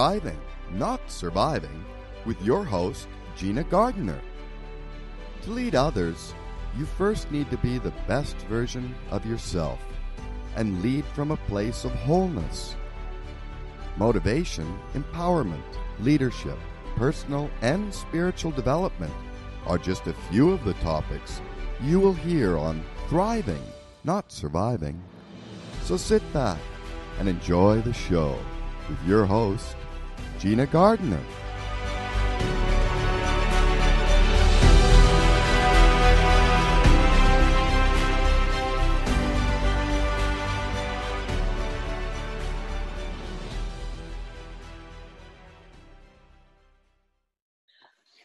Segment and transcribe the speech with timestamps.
[0.00, 0.40] Thriving,
[0.72, 1.84] Not Surviving,
[2.24, 3.06] with your host,
[3.36, 4.18] Gina Gardner.
[5.42, 6.32] To lead others,
[6.74, 9.78] you first need to be the best version of yourself
[10.56, 12.76] and lead from a place of wholeness.
[13.98, 16.56] Motivation, empowerment, leadership,
[16.96, 19.12] personal and spiritual development
[19.66, 21.42] are just a few of the topics
[21.82, 23.62] you will hear on Thriving,
[24.04, 24.98] Not Surviving.
[25.82, 26.58] So sit back
[27.18, 28.38] and enjoy the show
[28.88, 29.76] with your host,
[30.40, 31.20] Gina Gardner.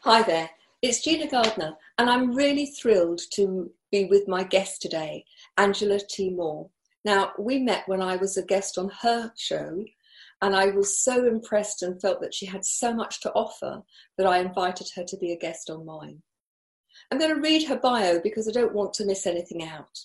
[0.03, 0.49] Hi there,
[0.81, 5.25] it's Gina Gardner, and I'm really thrilled to be with my guest today,
[5.57, 6.29] Angela T.
[6.29, 6.69] Moore.
[7.03, 9.83] Now, we met when I was a guest on her show,
[10.41, 13.83] and I was so impressed and felt that she had so much to offer
[14.17, 16.21] that I invited her to be a guest on mine.
[17.11, 19.99] I'm going to read her bio because I don't want to miss anything out.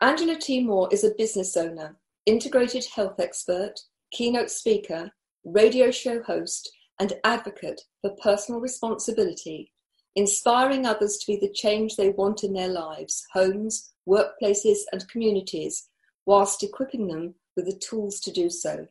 [0.00, 0.62] Angela T.
[0.62, 3.74] Moore is a business owner, integrated health expert,
[4.10, 5.10] keynote speaker,
[5.44, 6.70] radio show host,
[7.00, 9.72] and advocate for personal responsibility,
[10.14, 15.88] inspiring others to be the change they want in their lives, homes, workplaces, and communities,
[16.24, 18.86] whilst equipping them with the tools to do so.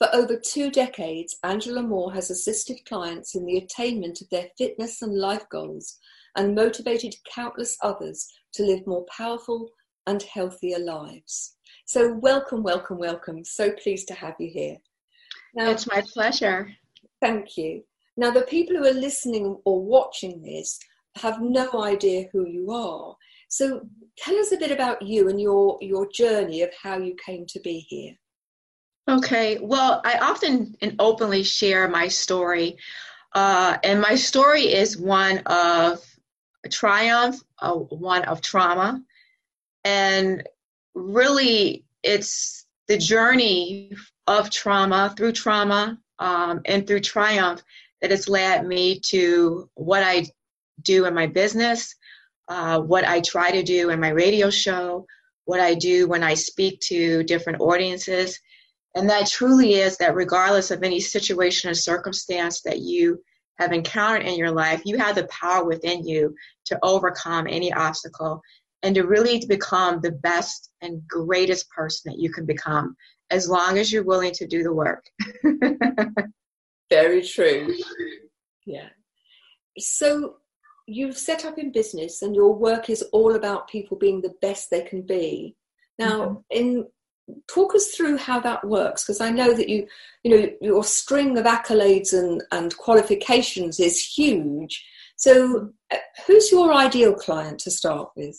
[0.00, 5.02] For over two decades, Angela Moore has assisted clients in the attainment of their fitness
[5.02, 5.98] and life goals
[6.36, 9.68] and motivated countless others to live more powerful
[10.06, 11.54] and healthier lives.
[11.84, 13.44] So, welcome, welcome, welcome.
[13.44, 14.78] So pleased to have you here.
[15.54, 16.72] Now, it's my pleasure.
[17.20, 17.84] Thank you.
[18.16, 20.78] Now, the people who are listening or watching this
[21.16, 23.14] have no idea who you are.
[23.50, 23.82] So,
[24.16, 27.60] tell us a bit about you and your, your journey of how you came to
[27.60, 28.14] be here.
[29.08, 32.76] Okay, well, I often and openly share my story.
[33.34, 36.04] Uh, and my story is one of
[36.70, 39.02] triumph, uh, one of trauma.
[39.84, 40.46] And
[40.94, 43.92] really, it's the journey
[44.26, 47.62] of trauma through trauma um, and through triumph
[48.00, 50.26] that has led me to what I
[50.82, 51.94] do in my business,
[52.48, 55.06] uh, what I try to do in my radio show,
[55.44, 58.40] what I do when I speak to different audiences.
[58.94, 63.22] And that truly is that regardless of any situation or circumstance that you
[63.58, 66.34] have encountered in your life, you have the power within you
[66.66, 68.40] to overcome any obstacle
[68.82, 72.96] and to really become the best and greatest person that you can become
[73.30, 75.04] as long as you're willing to do the work.
[76.90, 77.76] Very true.
[78.66, 78.88] Yeah.
[79.78, 80.36] So
[80.86, 84.70] you've set up in business and your work is all about people being the best
[84.70, 85.54] they can be.
[85.98, 86.34] Now, mm-hmm.
[86.50, 86.86] in
[87.48, 89.86] talk us through how that works because I know that you
[90.22, 94.84] you know your string of accolades and and qualifications is huge.
[95.16, 95.96] So uh,
[96.26, 98.38] who's your ideal client to start with?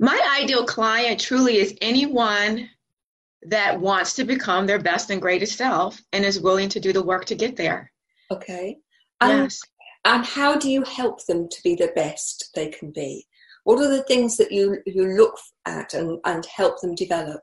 [0.00, 2.70] My ideal client truly is anyone
[3.42, 7.04] that wants to become their best and greatest self and is willing to do the
[7.04, 7.92] work to get there.
[8.30, 8.78] Okay.
[9.20, 9.60] And, yes.
[10.04, 13.26] And how do you help them to be the best they can be?
[13.64, 17.42] What are the things that you, you look at and, and help them develop?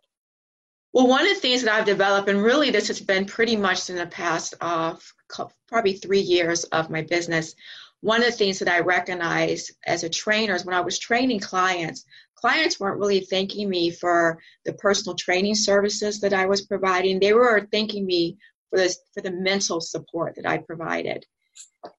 [0.95, 3.89] Well, one of the things that I've developed, and really this has been pretty much
[3.89, 4.95] in the past uh,
[5.37, 7.53] of probably three years of my business,
[7.99, 11.41] one of the things that I recognize as a trainer is when I was training
[11.41, 17.19] clients, clients weren't really thanking me for the personal training services that I was providing.
[17.19, 18.37] They were thanking me
[18.69, 21.25] for this for the mental support that I provided.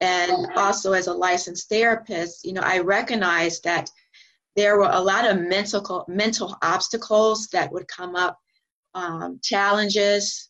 [0.01, 3.91] And also as a licensed therapist, you know, I recognized that
[4.55, 8.39] there were a lot of mental mental obstacles that would come up,
[8.97, 10.49] um, challenges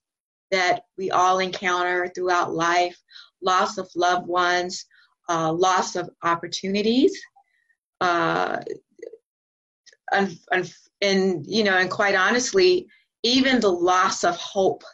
[0.52, 2.96] that we all encounter throughout life,
[3.42, 4.86] loss of loved ones,
[5.28, 7.20] uh, loss of opportunities,
[8.00, 8.58] uh,
[10.12, 10.38] and,
[11.02, 12.86] and, you know, and quite honestly,
[13.24, 14.84] even the loss of hope.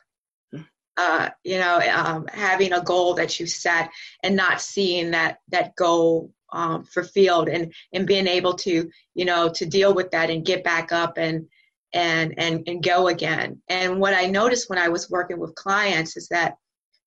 [0.98, 3.90] Uh, you know, um, having a goal that you set
[4.22, 9.48] and not seeing that that goal um, fulfilled, and and being able to, you know,
[9.48, 11.48] to deal with that and get back up and
[11.92, 13.60] and and and go again.
[13.68, 16.56] And what I noticed when I was working with clients is that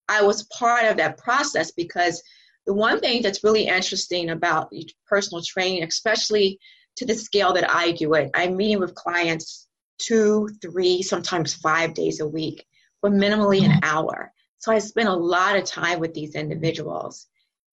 [0.08, 2.22] I was part of that process because
[2.66, 4.72] the one thing that's really interesting about
[5.08, 6.60] personal training, especially
[6.98, 9.68] to the scale that I do it, I'm meeting with clients
[9.98, 12.66] two, three, sometimes five days a week
[13.02, 13.84] for minimally an mm-hmm.
[13.84, 14.32] hour.
[14.58, 17.28] So I spend a lot of time with these individuals.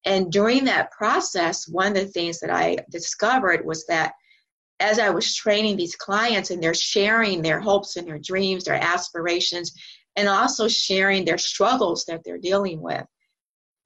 [0.05, 4.13] And during that process, one of the things that I discovered was that
[4.83, 8.75] as I was training these clients and they're sharing their hopes and their dreams, their
[8.75, 9.73] aspirations,
[10.17, 13.07] and also sharing their struggles that they're dealing with.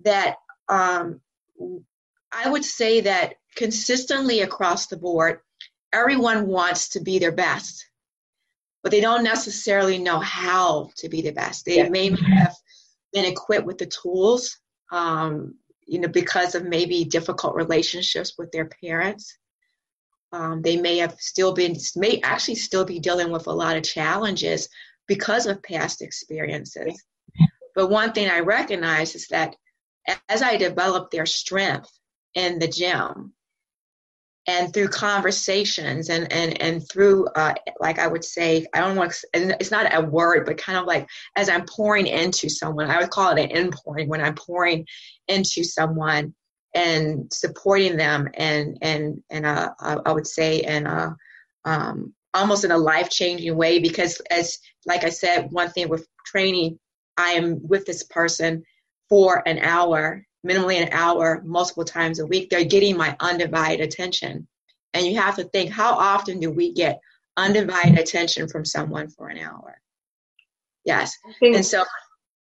[0.04, 0.36] That
[0.68, 1.20] um,
[2.32, 5.40] I would say that consistently across the board,
[5.92, 7.86] everyone wants to be their best,
[8.82, 11.66] but they don't necessarily know how to be the best.
[11.66, 11.88] They yeah.
[11.90, 12.54] may have
[13.12, 14.58] been equipped with the tools,
[14.90, 15.56] um,
[15.86, 19.36] you know, because of maybe difficult relationships with their parents.
[20.32, 23.84] Um, they may have still been, may actually still be dealing with a lot of
[23.84, 24.68] challenges
[25.06, 27.02] because of past experiences.
[27.74, 29.54] But one thing I recognize is that
[30.28, 31.90] as I develop their strength
[32.34, 33.34] in the gym,
[34.48, 39.12] and through conversations and and and through uh, like I would say I don't want
[39.12, 43.00] to, it's not a word but kind of like as I'm pouring into someone I
[43.00, 44.86] would call it an in pouring when I'm pouring
[45.28, 46.34] into someone
[46.76, 51.16] and supporting them and and and uh, I would say in a
[51.64, 56.06] um, almost in a life changing way because as like I said one thing with
[56.24, 56.78] training
[57.16, 58.62] I am with this person
[59.08, 62.48] for an hour minimally an hour multiple times a week.
[62.48, 64.46] They're getting my undivided attention.
[64.94, 67.00] And you have to think how often do we get
[67.36, 69.80] undivided attention from someone for an hour?
[70.84, 71.16] Yes.
[71.42, 71.84] And so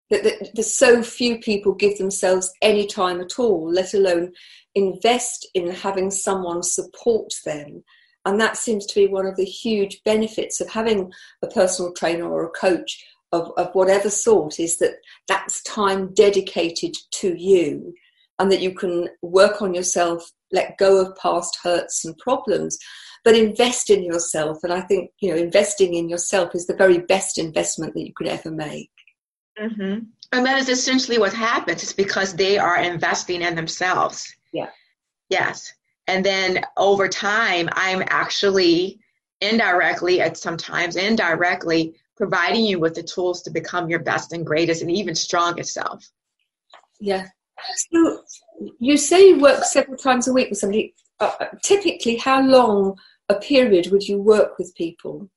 [0.09, 4.31] that, that so few people give themselves any time at all let alone
[4.75, 7.83] invest in having someone support them
[8.25, 11.11] and that seems to be one of the huge benefits of having
[11.43, 14.95] a personal trainer or a coach of, of whatever sort is that
[15.27, 17.93] that's time dedicated to you
[18.39, 22.77] and that you can work on yourself, let go of past hurts and problems,
[23.23, 24.57] but invest in yourself.
[24.63, 28.13] And I think, you know, investing in yourself is the very best investment that you
[28.15, 28.91] could ever make.
[29.59, 29.99] Mm-hmm.
[30.31, 31.83] And that is essentially what happens.
[31.83, 34.35] It's because they are investing in themselves.
[34.51, 34.69] Yeah.
[35.29, 35.73] Yes.
[36.07, 38.99] And then over time, I'm actually
[39.41, 44.81] indirectly, at sometimes indirectly, providing you with the tools to become your best and greatest
[44.81, 46.09] and even strongest self.
[46.99, 47.27] Yeah.
[47.91, 48.21] So
[48.79, 50.93] you say you work several times a week with somebody.
[51.19, 52.95] Uh, uh, typically, how long
[53.29, 55.29] a period would you work with people?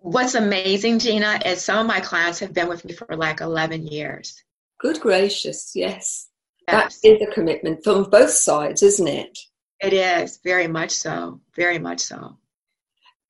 [0.00, 3.86] What's amazing, Gina, is some of my clients have been with me for like 11
[3.86, 4.42] years.
[4.78, 6.28] Good gracious, yes.
[6.68, 7.00] yes.
[7.02, 9.38] That is a commitment from both sides, isn't it?
[9.80, 11.40] It is, very much so.
[11.56, 12.38] Very much so.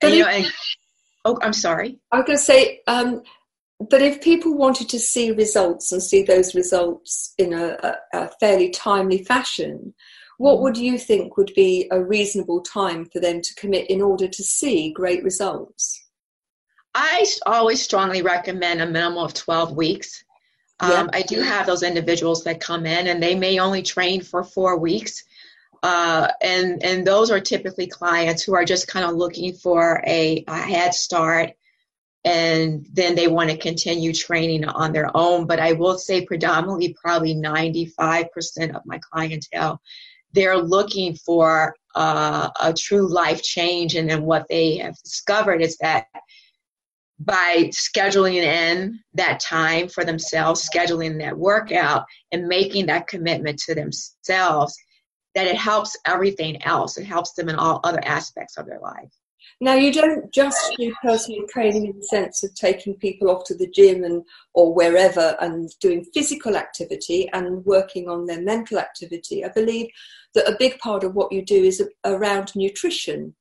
[0.01, 0.45] And, you know, and,
[1.25, 1.99] oh, I'm sorry.
[2.11, 3.23] I was going to say, um,
[3.79, 8.29] but if people wanted to see results and see those results in a, a, a,
[8.39, 9.93] fairly timely fashion,
[10.37, 10.63] what mm-hmm.
[10.63, 14.43] would you think would be a reasonable time for them to commit in order to
[14.43, 16.08] see great results?
[16.93, 20.23] I always strongly recommend a minimum of 12 weeks.
[20.81, 24.43] Um, I do have those individuals that come in and they may only train for
[24.43, 25.23] four weeks.
[25.83, 30.43] Uh, and, and those are typically clients who are just kind of looking for a,
[30.47, 31.51] a head start
[32.25, 35.47] and then they want to continue training on their own.
[35.47, 39.81] But I will say, predominantly, probably 95% of my clientele,
[40.33, 43.95] they're looking for uh, a true life change.
[43.95, 46.07] And then what they have discovered is that
[47.19, 53.75] by scheduling in that time for themselves, scheduling that workout, and making that commitment to
[53.75, 54.77] themselves,
[55.35, 56.97] that it helps everything else.
[56.97, 59.11] It helps them in all other aspects of their life.
[59.61, 63.55] Now, you don't just do personal training in the sense of taking people off to
[63.55, 69.43] the gym and or wherever and doing physical activity and working on their mental activity.
[69.43, 69.89] I believe
[70.33, 73.35] that a big part of what you do is around nutrition.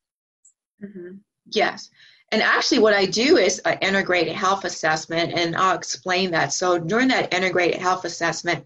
[0.82, 1.18] Mm-hmm.
[1.50, 1.88] Yes.
[2.30, 6.52] And actually, what I do is an integrated health assessment, and I'll explain that.
[6.52, 8.64] So, during that integrated health assessment,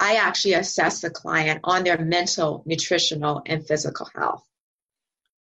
[0.00, 4.44] I actually assess the client on their mental, nutritional, and physical health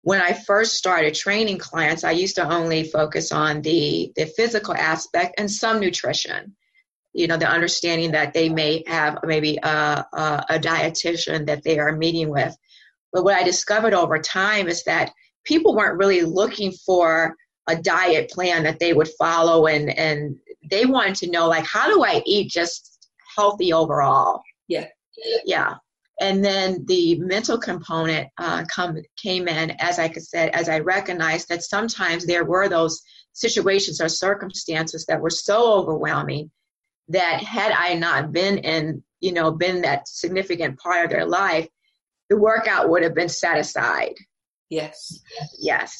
[0.07, 4.73] when I first started training clients, I used to only focus on the, the physical
[4.73, 6.55] aspect and some nutrition.
[7.11, 11.77] You know, the understanding that they may have maybe a, a, a dietitian that they
[11.77, 12.55] are meeting with.
[13.11, 15.11] But what I discovered over time is that
[15.43, 17.35] people weren't really looking for
[17.67, 20.37] a diet plan that they would follow and, and
[20.69, 24.41] they wanted to know like how do I eat just healthy overall?
[24.67, 24.87] Yeah.
[25.45, 25.75] Yeah
[26.19, 30.79] and then the mental component uh, come came in as I could say as I
[30.79, 33.01] recognized that sometimes there were those
[33.33, 36.49] situations or circumstances that were so overwhelming
[37.09, 41.67] that had I not been in you know been that significant part of their life,
[42.29, 44.15] the workout would have been set aside.
[44.69, 45.21] Yes.
[45.59, 45.97] Yes.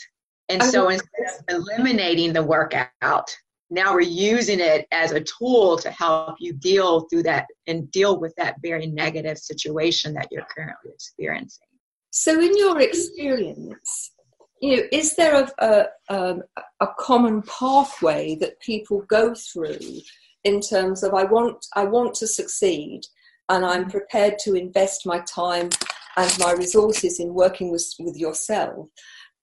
[0.50, 1.10] And so instead
[1.50, 3.36] of eliminating the workout,
[3.70, 8.18] now we're using it as a tool to help you deal through that and deal
[8.20, 11.68] with that very negative situation that you're currently experiencing.
[12.12, 14.12] So, in your experience,
[14.62, 16.44] you know, is there a, a, um,
[16.80, 20.00] a common pathway that people go through
[20.46, 23.01] in terms of I want I want to succeed
[23.50, 23.92] and I'm mm-hmm.
[23.92, 25.70] prepared to invest my time
[26.16, 28.88] and my resources in working with, with yourself.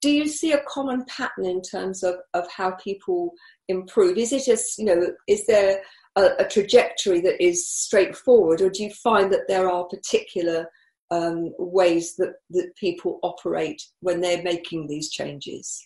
[0.05, 3.33] Do you see a common pattern in terms of, of how people
[3.69, 4.19] improve?
[4.19, 5.81] Is it just, you know, is there
[6.15, 10.67] a, a trajectory that is straightforward, or do you find that there are particular
[11.09, 15.83] um, ways that, that people operate when they're making these changes?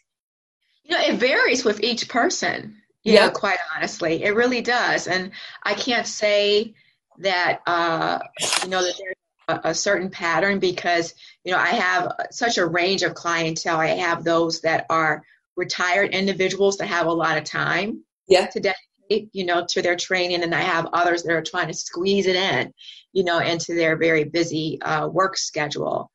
[0.84, 2.76] You know, it varies with each person.
[3.06, 5.08] yeah, know, quite honestly, it really does.
[5.08, 5.32] And
[5.64, 6.74] I can't say
[7.20, 8.20] that uh,
[8.64, 9.16] you know that there's
[9.50, 11.14] a, a certain pattern because
[11.44, 13.80] you know I have such a range of clientele.
[13.80, 15.24] I have those that are
[15.58, 18.46] retired individuals that have a lot of time yeah.
[18.48, 21.74] to dedicate, you know, to their training, and I have others that are trying to
[21.74, 22.74] squeeze it in,
[23.12, 26.10] you know, into their very busy uh, work schedule.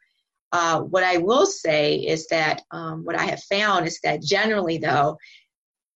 [0.53, 4.79] Uh, what I will say is that um, what I have found is that generally,
[4.79, 5.19] though,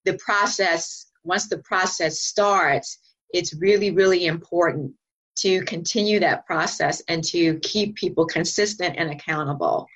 [0.04, 2.98] the process, once the process starts,
[3.30, 4.92] it's really, really important
[5.40, 9.86] to continue that process and to keep people consistent and accountable.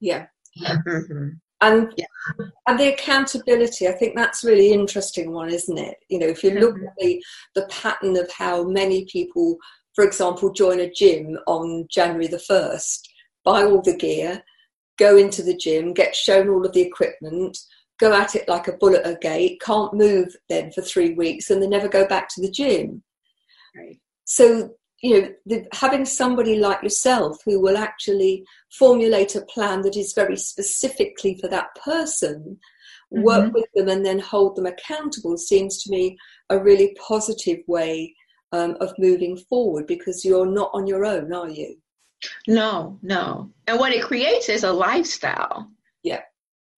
[0.00, 0.26] Yeah.
[0.60, 1.28] Mm-hmm.
[1.60, 2.06] And yeah.
[2.66, 5.96] and the accountability, I think that's really interesting one, isn't it?
[6.08, 6.86] You know, if you look mm-hmm.
[6.86, 9.56] at the, the pattern of how many people,
[9.94, 13.08] for example, join a gym on January the first,
[13.44, 14.42] buy all the gear,
[14.98, 17.56] go into the gym, get shown all of the equipment,
[18.00, 21.50] go at it like a bull at a gate, can't move then for three weeks,
[21.50, 23.04] and they never go back to the gym.
[23.76, 24.00] Right.
[24.24, 29.96] So you know, the, having somebody like yourself who will actually formulate a plan that
[29.96, 32.58] is very specifically for that person,
[33.12, 33.22] mm-hmm.
[33.22, 36.16] work with them, and then hold them accountable seems to me
[36.50, 38.14] a really positive way
[38.52, 41.76] um, of moving forward because you're not on your own, are you?
[42.46, 43.50] No, no.
[43.66, 45.68] And what it creates is a lifestyle.
[46.04, 46.22] Yeah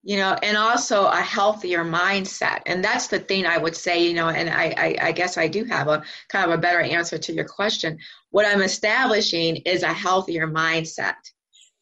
[0.04, 2.61] you know and also a healthier mindset.
[2.66, 5.49] And that's the thing i would say you know and I, I, I guess i
[5.49, 7.99] do have a kind of a better answer to your question.
[8.30, 11.14] What i'm establishing is a healthier mindset.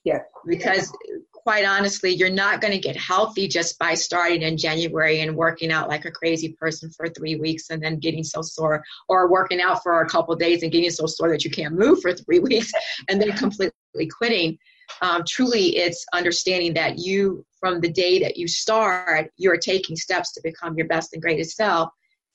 [0.05, 0.21] Yeah.
[0.47, 0.93] Because
[1.33, 5.73] quite honestly you're not going to get healthy just by starting in january and working
[5.73, 9.61] out like a crazy person for three weeks and then getting so sore or working
[9.61, 12.39] out for a couple days and getting so sore that you can't move for three
[12.51, 12.71] weeks
[13.09, 13.73] and then completely
[14.17, 14.57] quitting.
[15.01, 20.33] Um, truly it's understanding that you from the day that you start you're taking steps
[20.33, 21.91] to become your best and greatest self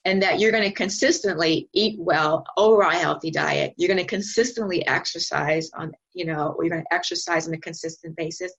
[0.07, 3.73] and that you're going to consistently eat well over a healthy diet.
[3.75, 8.15] You're going to consistently exercise on you know you're going to exercise on a consistent
[8.15, 8.53] basis.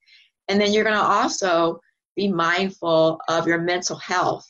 [0.48, 1.80] And then you're going to also
[2.16, 4.46] be mindful of your mental health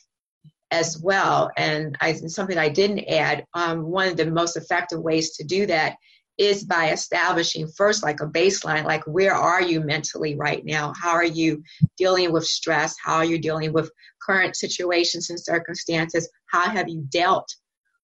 [0.71, 1.49] as well.
[1.55, 5.65] And I, something i didn't add um, one of the most effective ways to do
[5.67, 5.95] that
[6.39, 10.93] is by establishing first like a baseline like where are you mentally right now?
[10.99, 11.61] How are you
[11.97, 12.95] dealing with stress?
[13.03, 13.91] How are you dealing with
[14.25, 16.29] current situations and circumstances?
[16.47, 17.53] How have you dealt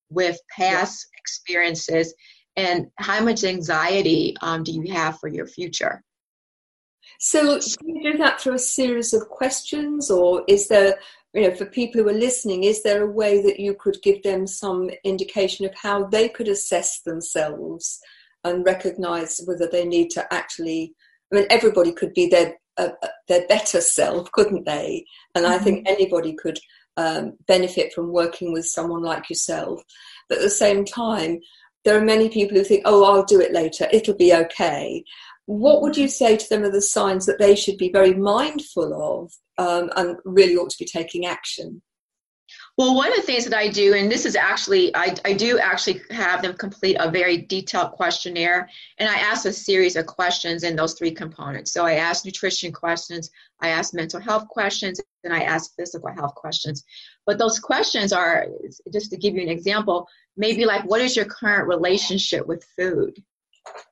[0.10, 1.20] with past yeah.
[1.20, 2.13] experiences?
[2.58, 6.04] And how much anxiety um, do you have for your future?
[7.20, 11.00] So do you do that through a series of questions or is there
[11.34, 14.24] you know for people who are listening is there a way that you could give
[14.24, 18.00] them some indication of how they could assess themselves
[18.45, 20.93] and recognize whether they need to actually
[21.31, 25.05] i mean everybody could be their uh, uh their better self couldn't they?
[25.33, 25.93] And i think mm-hmm.
[25.93, 26.59] anybody could
[26.97, 29.83] um, benefit from working with someone like yourself.
[30.29, 31.41] But at the same time
[31.83, 33.87] there are many people who think oh i'll do it later.
[33.91, 35.03] It'll be okay.
[35.47, 38.93] What would you say to them are the signs that they should be very mindful
[39.13, 41.81] of um, and really ought to be taking action
[42.77, 45.58] well, one of the things that I do, and this is actually, I, I do
[45.60, 50.63] actually have them complete a very detailed questionnaire, and I ask a series of questions
[50.63, 51.72] in those three components.
[51.72, 56.36] So I ask nutrition questions, I ask mental health questions, and I ask physical health
[56.36, 56.84] questions.
[57.25, 58.48] But those questions are,
[58.91, 63.24] just to give you an example, maybe like, what is your current relationship with food?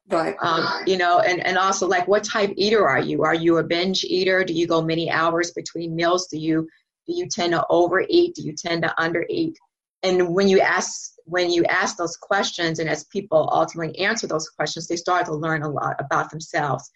[0.10, 0.36] Right.
[0.42, 3.24] Um, you know, and, and also like, what type eater are you?
[3.24, 4.44] Are you a binge eater?
[4.44, 6.28] Do you go many hours between meals?
[6.28, 6.68] Do you
[7.07, 8.36] do you tend to overeat?
[8.36, 9.55] Do you tend to undereat?
[10.03, 14.50] And when you ask when you ask those questions, and as people ultimately answer those
[14.50, 16.91] questions, they start to learn a lot about themselves.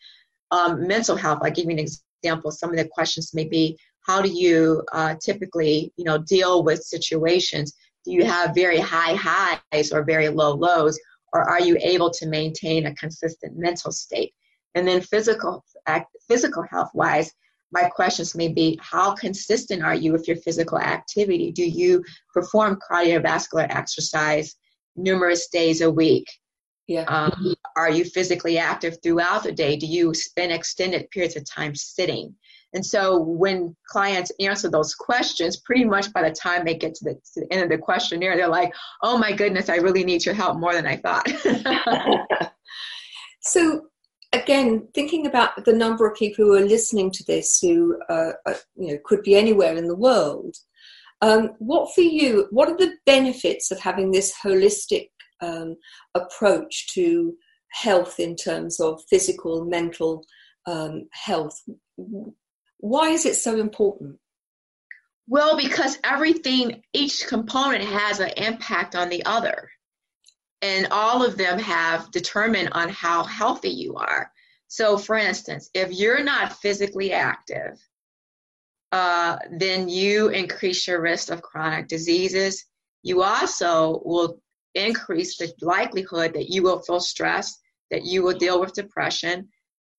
[0.51, 1.39] Um, mental health.
[1.41, 2.51] I give you an example.
[2.51, 6.81] Some of the questions may be, how do you uh, typically, you know, deal with
[6.81, 7.73] situations?
[8.05, 10.99] Do you have very high highs or very low lows,
[11.33, 14.33] or are you able to maintain a consistent mental state?
[14.75, 17.33] And then physical, act physical health wise,
[17.71, 21.51] my questions may be how consistent are you with your physical activity?
[21.51, 24.55] Do you perform cardiovascular exercise
[24.95, 26.27] numerous days a week?
[26.87, 27.03] Yeah.
[27.03, 29.75] Um, are you physically active throughout the day?
[29.75, 32.33] Do you spend extended periods of time sitting?
[32.73, 37.05] And so when clients answer those questions, pretty much by the time they get to
[37.05, 40.25] the, to the end of the questionnaire, they're like, oh my goodness, I really need
[40.25, 41.27] your help more than I thought.
[43.41, 43.86] so
[44.33, 48.53] again, thinking about the number of people who are listening to this who uh, uh,
[48.75, 50.55] you know could be anywhere in the world,
[51.21, 52.47] um, what for you?
[52.51, 55.09] What are the benefits of having this holistic
[55.41, 55.75] um,
[56.15, 57.35] approach to
[57.69, 60.25] health in terms of physical, mental
[60.65, 61.59] um, health?
[62.79, 64.17] Why is it so important?
[65.27, 69.69] Well, because everything, each component has an impact on the other
[70.61, 74.31] and all of them have determined on how healthy you are.
[74.67, 77.79] So, for instance, if you're not physically active,
[78.91, 82.65] uh, then you increase your risk of chronic diseases.
[83.03, 84.41] You also will
[84.75, 87.59] increase the likelihood that you will feel stress,
[87.91, 89.49] that you will deal with depression,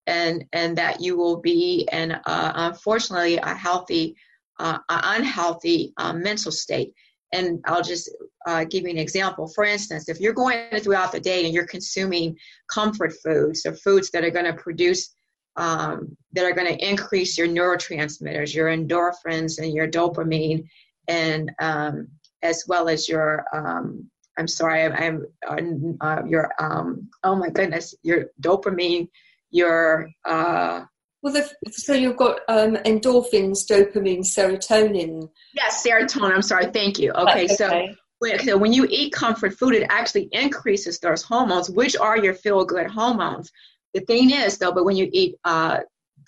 [0.07, 4.15] and and that you will be in, uh, unfortunately, a healthy,
[4.59, 6.93] uh, unhealthy uh, mental state.
[7.31, 8.09] And I'll just
[8.47, 9.47] uh, give you an example.
[9.47, 12.37] For instance, if you're going throughout the day and you're consuming
[12.71, 15.15] comfort foods, or foods that are going to produce,
[15.55, 20.67] um, that are going to increase your neurotransmitters, your endorphins and your dopamine,
[21.07, 22.07] and um,
[22.41, 27.93] as well as your, um, I'm sorry, I'm, I'm uh, your, um, oh my goodness,
[28.03, 29.09] your dopamine,
[29.51, 30.85] your, uh,
[31.21, 35.29] well, the, so you've got um, endorphins, dopamine, serotonin.
[35.53, 36.33] Yes, serotonin.
[36.33, 36.67] I'm sorry.
[36.67, 37.11] Thank you.
[37.11, 37.47] Okay, okay.
[37.47, 37.87] so
[38.19, 42.33] when, so when you eat comfort food, it actually increases those hormones, which are your
[42.33, 43.51] feel good hormones.
[43.93, 45.79] The thing is, though, but when you eat uh,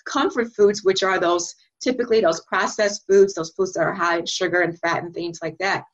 [0.04, 4.26] comfort foods, which are those typically those processed foods, those foods that are high in
[4.26, 5.84] sugar and fat and things like that,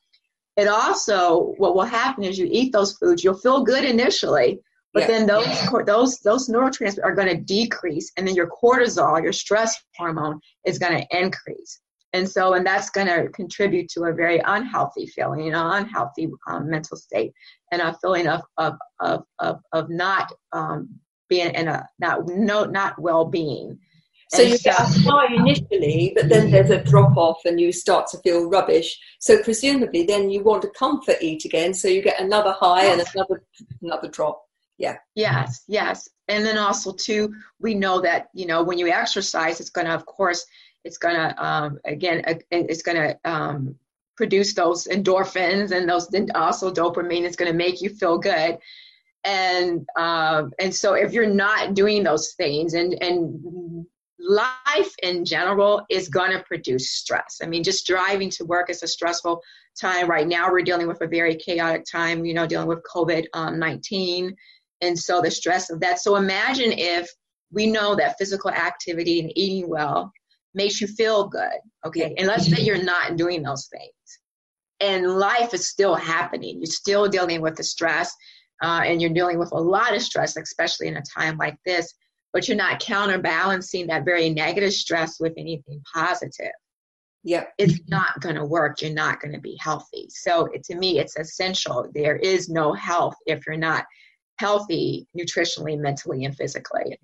[0.57, 4.59] it also what will happen is you eat those foods, you'll feel good initially,
[4.93, 5.07] but yeah.
[5.07, 9.75] then those those those neurotransmitters are going to decrease, and then your cortisol, your stress
[9.97, 11.79] hormone, is going to increase.
[12.13, 16.69] And so, and that's going to contribute to a very unhealthy feeling, an unhealthy um,
[16.69, 17.33] mental state,
[17.71, 20.89] and a feeling of of of of, of not um,
[21.29, 23.77] being in a not no not well being.
[24.31, 27.71] So and you get a high initially, but then there's a drop off and you
[27.71, 28.99] start to feel rubbish.
[29.19, 33.03] So presumably then you want to comfort eat again, so you get another high and
[33.13, 33.43] another
[33.81, 34.48] another drop
[34.79, 34.97] yeah.
[35.13, 36.09] Yes yes.
[36.27, 39.93] And then also too we know that you know when you exercise it's going to
[39.93, 40.45] of course
[40.83, 43.75] it's going to um, again it's going to um,
[44.15, 48.57] produce those endorphins and those then also dopamine it's going to make you feel good.
[49.23, 53.85] And um, and so if you're not doing those things and and
[54.19, 57.39] life in general is going to produce stress.
[57.43, 59.41] I mean just driving to work is a stressful
[59.79, 60.09] time.
[60.09, 64.35] Right now we're dealing with a very chaotic time you know dealing with covid-19 um,
[64.81, 65.99] and so the stress of that.
[65.99, 67.09] So imagine if
[67.51, 70.11] we know that physical activity and eating well
[70.53, 72.13] makes you feel good, okay?
[72.17, 74.19] And let's say you're not doing those things,
[74.79, 76.57] and life is still happening.
[76.57, 78.15] You're still dealing with the stress,
[78.63, 81.93] uh, and you're dealing with a lot of stress, especially in a time like this.
[82.31, 86.51] But you're not counterbalancing that very negative stress with anything positive.
[87.23, 88.81] yep it's not going to work.
[88.81, 90.07] You're not going to be healthy.
[90.09, 91.89] So it, to me, it's essential.
[91.93, 93.85] There is no health if you're not
[94.39, 96.97] healthy nutritionally, mentally, and physically.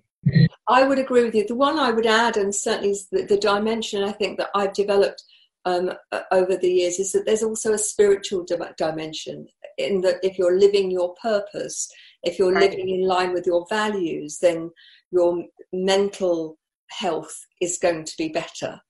[0.68, 1.46] I would agree with you.
[1.46, 4.72] The one I would add, and certainly is the, the dimension I think that I've
[4.72, 5.22] developed
[5.64, 5.92] um,
[6.32, 8.44] over the years, is that there's also a spiritual
[8.76, 9.46] dimension.
[9.78, 11.88] In that, if you're living your purpose,
[12.22, 12.70] if you're right.
[12.70, 14.70] living in line with your values, then
[15.12, 16.58] your mental
[16.90, 18.80] health is going to be better.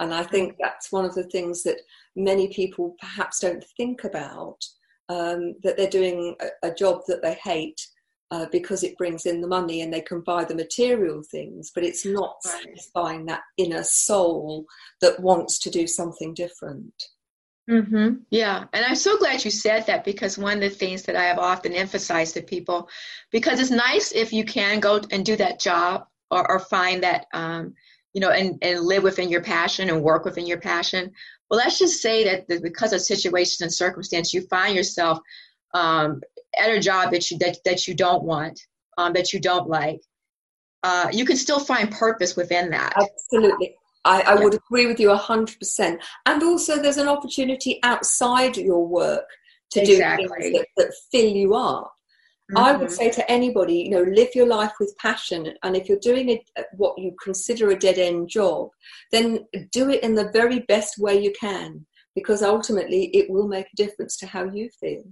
[0.00, 1.80] And I think that's one of the things that
[2.16, 4.58] many people perhaps don't think about
[5.10, 7.80] um, that they're doing a, a, job that they hate
[8.30, 11.82] uh, because it brings in the money and they can buy the material things, but
[11.82, 12.62] it's not right.
[12.62, 14.64] satisfying that inner soul
[15.00, 16.94] that wants to do something different.
[17.68, 18.22] Mm-hmm.
[18.30, 21.24] Yeah, and I'm so glad you said that because one of the things that I
[21.24, 22.88] have often emphasized to people,
[23.32, 27.26] because it's nice if you can go and do that job or, or find that,
[27.34, 27.74] um,
[28.12, 31.12] you know, and, and live within your passion and work within your passion.
[31.50, 35.18] Well, let's just say that, that because of situations and circumstance, you find yourself
[35.74, 36.22] um,
[36.58, 38.60] at a job that you that, that you don't want,
[38.96, 40.00] um, that you don't like.
[40.82, 42.94] Uh, you can still find purpose within that.
[42.96, 43.74] Absolutely.
[44.04, 44.44] I, I yeah.
[44.44, 45.98] would agree with you 100%.
[46.24, 49.26] And also, there's an opportunity outside your work
[49.72, 50.26] to exactly.
[50.26, 51.92] do things that, that fill you up.
[52.50, 52.58] Mm-hmm.
[52.58, 52.94] I would mm-hmm.
[52.94, 55.52] say to anybody, you know, live your life with passion.
[55.62, 58.70] And if you're doing a, what you consider a dead end job,
[59.12, 63.66] then do it in the very best way you can, because ultimately it will make
[63.66, 65.04] a difference to how you feel.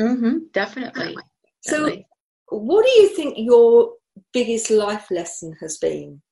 [0.00, 0.38] Mm-hmm.
[0.52, 1.16] Definitely.
[1.62, 2.06] So, Definitely.
[2.48, 3.92] what do you think your
[4.32, 6.22] biggest life lesson has been?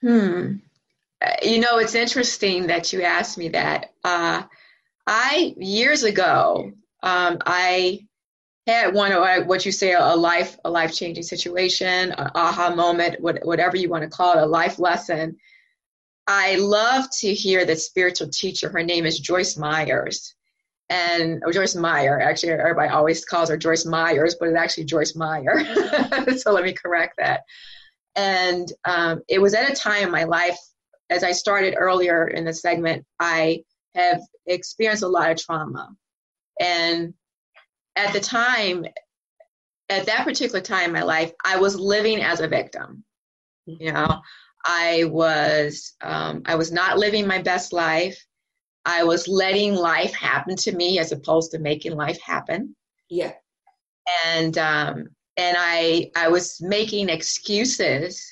[0.00, 0.56] Hmm.
[1.20, 3.90] Uh, you know, it's interesting that you asked me that.
[4.02, 4.44] Uh,
[5.06, 8.00] I years ago, um, I
[8.66, 13.20] had one of what you say a life a life changing situation, an aha moment,
[13.20, 15.36] whatever you want to call it, a life lesson.
[16.26, 18.70] I love to hear the spiritual teacher.
[18.70, 20.34] Her name is Joyce Myers,
[20.88, 22.18] and oh, Joyce Meyer.
[22.18, 25.62] Actually, everybody always calls her Joyce Myers, but it's actually Joyce Meyer.
[26.36, 27.42] so let me correct that.
[28.16, 30.58] And um, it was at a time in my life,
[31.10, 35.90] as I started earlier in the segment, I have experienced a lot of trauma,
[36.58, 37.12] and
[37.96, 38.84] at the time,
[39.88, 43.04] at that particular time in my life, I was living as a victim.
[43.66, 44.20] You know,
[44.66, 48.18] I was um, I was not living my best life.
[48.84, 52.76] I was letting life happen to me as opposed to making life happen.
[53.08, 53.32] Yeah.
[54.26, 58.22] And um, and I I was making excuses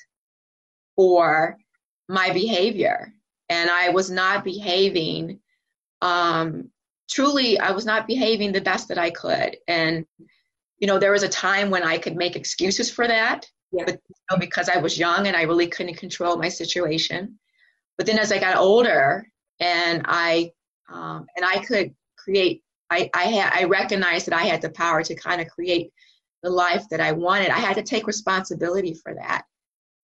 [0.96, 1.56] for
[2.08, 3.14] my behavior,
[3.48, 5.40] and I was not behaving
[6.02, 6.71] um,
[7.12, 9.56] truly I was not behaving the best that I could.
[9.68, 10.06] And,
[10.78, 13.84] you know, there was a time when I could make excuses for that, yeah.
[13.84, 17.38] but you know, because I was young and I really couldn't control my situation.
[17.98, 19.26] But then as I got older
[19.60, 20.52] and I
[20.90, 25.02] um, and I could create, I I had I recognized that I had the power
[25.02, 25.92] to kind of create
[26.42, 27.50] the life that I wanted.
[27.50, 29.44] I had to take responsibility for that.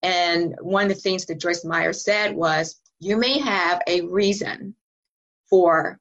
[0.02, 4.74] And one of the things that Joyce Meyer said was, you may have a reason
[5.50, 5.98] for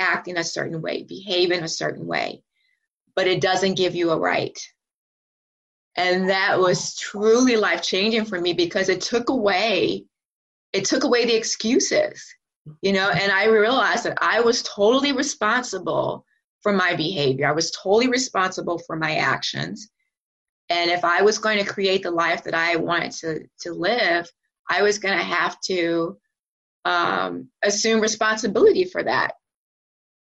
[0.00, 2.42] act in a certain way, behave in a certain way,
[3.14, 4.58] but it doesn't give you a right.
[5.96, 10.04] And that was truly life changing for me because it took away,
[10.72, 12.24] it took away the excuses,
[12.82, 16.24] you know, and I realized that I was totally responsible
[16.62, 17.48] for my behavior.
[17.48, 19.90] I was totally responsible for my actions.
[20.70, 24.30] And if I was going to create the life that I wanted to, to live,
[24.68, 26.18] I was going to have to
[26.84, 29.32] um, assume responsibility for that.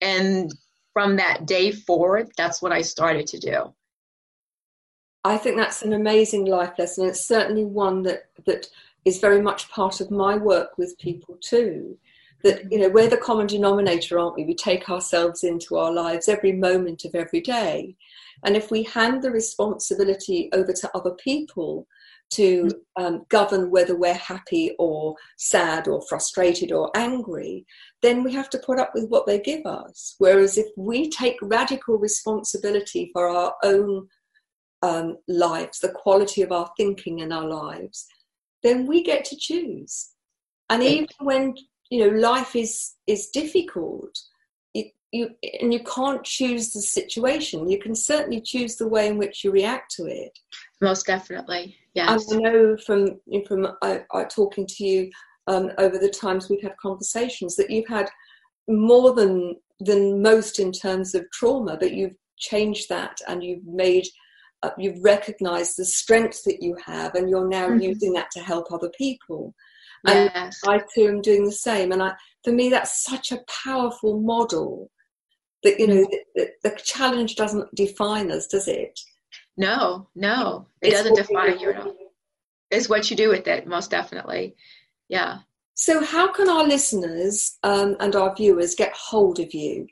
[0.01, 0.53] And
[0.93, 3.75] from that day forward, that's what I started to do.
[5.25, 7.07] I think that's an amazing life lesson.
[7.07, 8.69] It's certainly one that that
[9.05, 11.99] is very much part of my work with people too.
[12.43, 14.45] That you know, we're the common denominator, aren't we?
[14.45, 17.97] We take ourselves into our lives every moment of every day.
[18.45, 21.87] And if we hand the responsibility over to other people
[22.31, 27.67] to um, govern whether we're happy or sad or frustrated or angry,
[28.03, 30.15] then we have to put up with what they give us.
[30.19, 34.09] Whereas if we take radical responsibility for our own
[34.83, 38.07] um, lives, the quality of our thinking in our lives,
[38.63, 40.11] then we get to choose.
[40.69, 41.55] And even when
[41.91, 44.17] you know life is is difficult,
[44.73, 47.69] you, you and you can't choose the situation.
[47.69, 50.39] You can certainly choose the way in which you react to it.
[50.81, 52.31] Most definitely, yes.
[52.31, 55.11] And I know from from uh, talking to you
[55.47, 58.09] um, over the times we've had conversations that you've had
[58.69, 64.07] more than than most in terms of trauma, but you've changed that and you've made
[64.63, 67.81] uh, you've recognized the strength that you have, and you're now mm-hmm.
[67.81, 69.55] using that to help other people.
[70.07, 70.59] And yes.
[70.67, 71.93] I too am doing the same.
[71.93, 74.91] And I, for me, that's such a powerful model
[75.63, 76.15] that you know mm-hmm.
[76.35, 78.99] the, the challenge doesn't define us, does it?
[79.61, 81.95] No, no, it it's doesn't define you at all.
[82.71, 84.57] It's what you do with it, most definitely.
[85.11, 85.41] Yeah.
[85.75, 89.87] So, how can our listeners um, and our viewers get hold of you?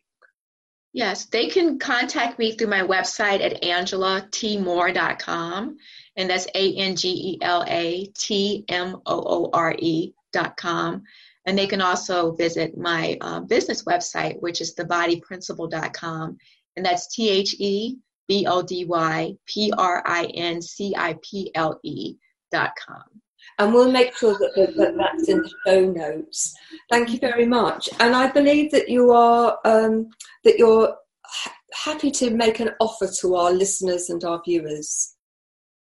[0.95, 5.77] Yes, they can contact me through my website at angelatmoore.com,
[6.17, 11.03] and that's A N G E L A T M O O R E.com.
[11.45, 16.39] And they can also visit my uh, business website, which is thebodyprinciple.com,
[16.77, 17.99] and that's T H E
[18.29, 22.15] B O D Y P R I N C I P L E
[22.53, 23.03] dot com.
[23.59, 26.55] And we'll make sure that, that, that, that's in the show notes.
[26.91, 27.89] Thank you very much.
[27.99, 30.09] And I believe that you are um,
[30.45, 35.15] that you're ha- happy to make an offer to our listeners and our viewers.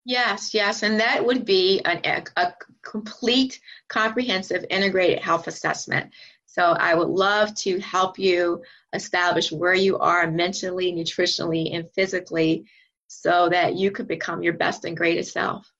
[0.06, 6.10] Yes, yes, and that would be an, a, a complete, comprehensive, integrated health assessment.
[6.50, 8.60] So I would love to help you
[8.92, 12.64] establish where you are mentally, nutritionally, and physically
[13.06, 15.70] so that you could become your best and greatest self.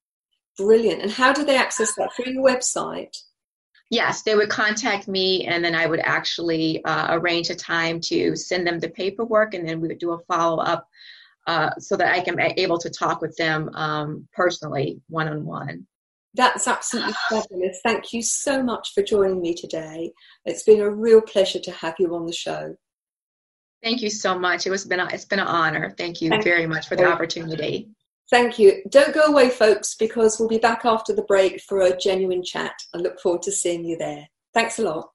[0.57, 1.03] Brilliant.
[1.03, 2.13] And how do they access that?
[2.15, 3.17] Through your website?
[3.91, 8.37] Yes, they would contact me and then I would actually uh, arrange a time to
[8.37, 10.87] send them the paperwork and then we would do a follow up
[11.49, 15.45] uh, so that I can be able to talk with them um, personally, one on
[15.45, 15.89] one.
[16.35, 17.81] That's absolutely fabulous.
[17.85, 20.13] Thank you so much for joining me today.
[20.45, 22.77] It's been a real pleasure to have you on the show.
[23.83, 24.67] Thank you so much.
[24.67, 25.95] It was been a, it's been an honor.
[25.97, 27.89] Thank you Thank very much for the opportunity.
[28.31, 28.83] Thank you.
[28.91, 32.75] Don't go away, folks, because we'll be back after the break for a genuine chat.
[32.95, 34.29] I look forward to seeing you there.
[34.55, 35.09] Thanks a lot.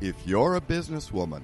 [0.00, 1.42] If you're a businesswoman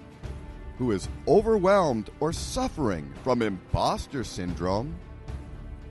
[0.78, 4.94] who is overwhelmed or suffering from imposter syndrome,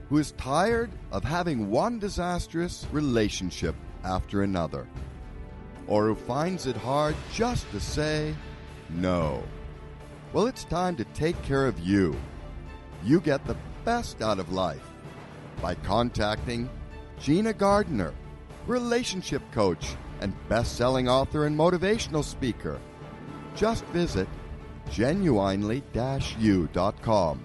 [0.08, 4.88] who is tired of having one disastrous relationship after another,
[5.86, 8.34] or who finds it hard just to say
[8.90, 9.44] no.
[10.32, 12.16] Well, it's time to take care of you.
[13.04, 14.90] You get the best out of life
[15.62, 16.68] by contacting
[17.20, 18.12] Gina Gardner,
[18.66, 22.80] relationship coach and best selling author and motivational speaker.
[23.54, 24.28] Just visit
[24.90, 25.82] genuinely
[26.38, 27.44] u.com.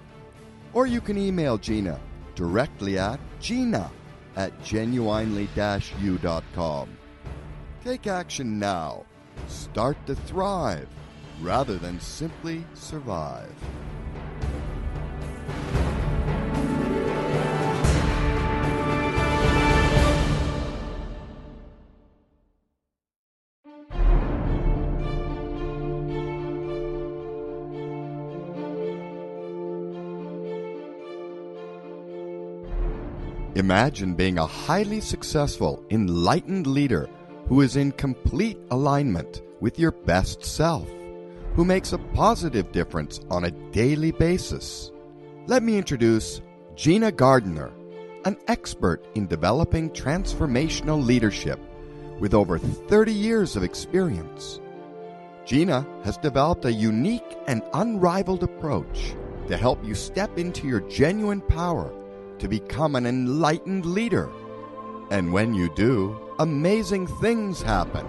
[0.72, 2.00] Or you can email Gina
[2.34, 3.90] directly at gina
[4.36, 6.96] at genuinely u.com.
[7.84, 9.04] Take action now.
[9.48, 10.88] Start to thrive
[11.40, 13.52] rather than simply survive.
[33.62, 37.08] Imagine being a highly successful, enlightened leader
[37.46, 40.90] who is in complete alignment with your best self,
[41.54, 44.90] who makes a positive difference on a daily basis.
[45.46, 46.40] Let me introduce
[46.74, 47.70] Gina Gardner,
[48.24, 51.60] an expert in developing transformational leadership
[52.18, 54.60] with over 30 years of experience.
[55.46, 59.14] Gina has developed a unique and unrivaled approach
[59.46, 61.94] to help you step into your genuine power
[62.42, 64.28] to become an enlightened leader.
[65.12, 68.04] And when you do, amazing things happen.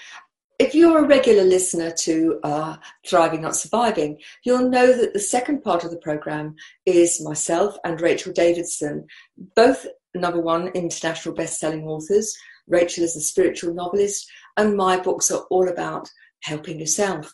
[0.58, 5.62] if you're a regular listener to uh, Thriving Not Surviving, you'll know that the second
[5.62, 9.06] part of the program is myself and Rachel Davidson,
[9.54, 12.36] both number one international best-selling authors.
[12.66, 16.10] Rachel is a spiritual novelist, and my books are all about
[16.42, 17.32] helping yourself.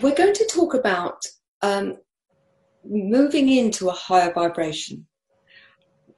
[0.00, 1.22] We're going to talk about
[1.60, 1.98] um,
[2.84, 5.06] moving into a higher vibration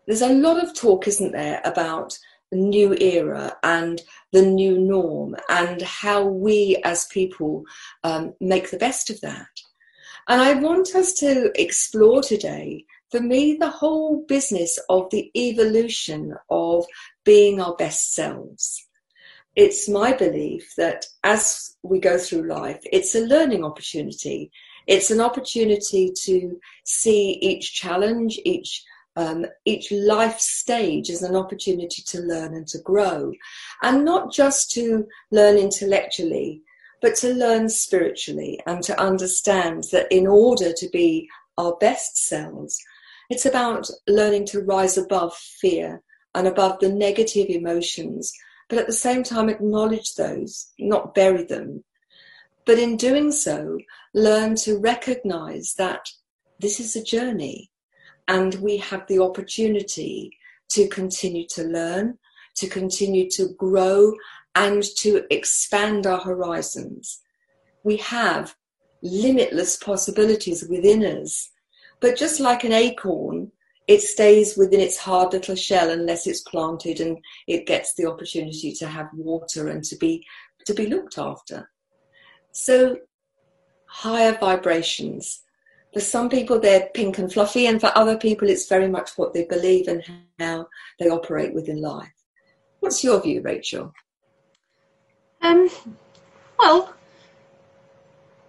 [0.07, 2.18] there's a lot of talk, isn't there, about
[2.52, 7.64] new era and the new norm and how we as people
[8.04, 9.48] um, make the best of that.
[10.28, 16.34] And I want us to explore today, for me, the whole business of the evolution
[16.48, 16.86] of
[17.24, 18.86] being our best selves.
[19.54, 24.50] It's my belief that as we go through life, it's a learning opportunity.
[24.86, 28.82] It's an opportunity to see each challenge, each
[29.16, 33.33] um, each life stage is an opportunity to learn and to grow.
[33.83, 36.62] And not just to learn intellectually,
[37.01, 42.81] but to learn spiritually and to understand that in order to be our best selves,
[43.29, 46.03] it's about learning to rise above fear
[46.35, 48.33] and above the negative emotions,
[48.68, 51.85] but at the same time acknowledge those, not bury them.
[52.64, 53.79] But in doing so,
[54.14, 56.09] learn to recognize that
[56.61, 57.71] this is a journey
[58.28, 60.37] and we have the opportunity
[60.70, 62.18] to continue to learn,
[62.56, 64.12] to continue to grow,
[64.54, 67.20] and to expand our horizons.
[67.85, 68.54] We have
[69.02, 71.50] limitless possibilities within us,
[72.00, 73.50] but just like an acorn,
[73.88, 78.72] it stays within its hard little shell unless it's planted and it gets the opportunity
[78.72, 80.24] to have water and to be
[80.66, 81.68] to be looked after.
[82.52, 82.98] So
[83.87, 85.42] higher vibrations
[85.92, 89.35] for some people they're pink and fluffy and for other people it's very much what
[89.35, 90.02] they believe and
[90.38, 90.66] how
[90.98, 92.12] they operate within life.
[92.81, 93.92] What's your view rachel?
[95.40, 95.68] Um,
[96.59, 96.94] well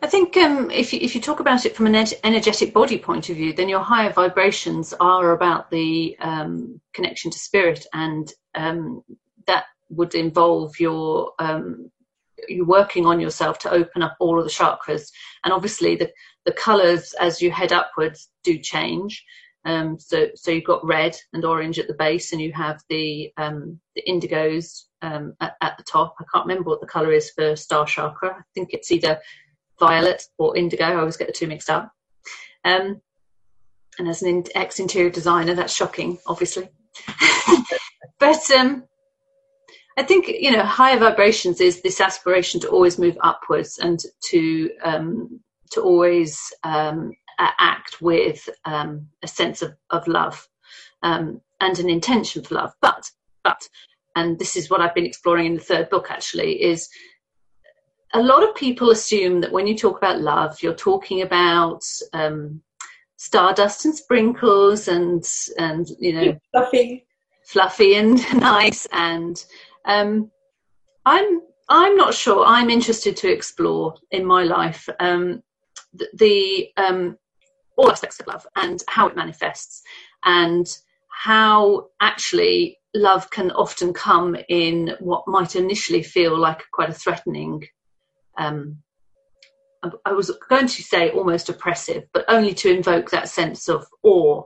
[0.03, 3.29] I think um, if, you, if you talk about it from an energetic body point
[3.29, 9.01] of view, then your higher vibrations are about the um, connection to spirit, and um,
[9.47, 11.89] that would involve your um,
[12.47, 15.11] you working on yourself to open up all of the chakras.
[15.43, 16.11] And obviously, the
[16.45, 19.23] the colors as you head upwards do change.
[19.65, 23.31] Um, so, so you've got red and orange at the base, and you have the
[23.37, 26.15] um, the indigos um, at, at, the top.
[26.19, 28.35] I can't remember what the color is for star chakra.
[28.37, 29.19] I think it's either
[29.79, 30.85] violet or indigo.
[30.85, 31.91] I always get the two mixed up.
[32.65, 33.01] Um,
[33.99, 36.69] and as an ex interior designer, that's shocking, obviously.
[38.19, 38.83] but um,
[39.97, 44.71] I think you know higher vibrations is this aspiration to always move upwards and to
[44.83, 45.39] um,
[45.71, 50.47] to always um, act with um, a sense of, of love
[51.03, 52.73] um, and an intention for love.
[52.81, 53.09] But
[53.43, 53.67] but
[54.15, 56.89] and this is what I've been exploring in the third book actually is
[58.13, 62.61] a lot of people assume that when you talk about love, you're talking about um,
[63.17, 65.25] stardust and sprinkles and
[65.57, 67.05] and you know fluffy,
[67.45, 68.87] fluffy and nice.
[68.91, 69.43] And
[69.85, 70.31] um,
[71.05, 72.45] I'm I'm not sure.
[72.45, 75.41] I'm interested to explore in my life um,
[75.93, 77.17] the, the um,
[77.77, 79.81] all aspects of love and how it manifests
[80.25, 80.67] and
[81.09, 87.63] how actually love can often come in what might initially feel like quite a threatening
[88.37, 88.77] um,
[90.05, 94.43] I was going to say almost oppressive, but only to invoke that sense of awe.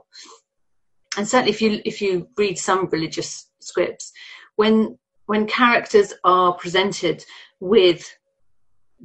[1.16, 4.12] And certainly, if you if you read some religious scripts,
[4.56, 4.98] when
[5.28, 7.22] when characters are presented
[7.60, 8.16] with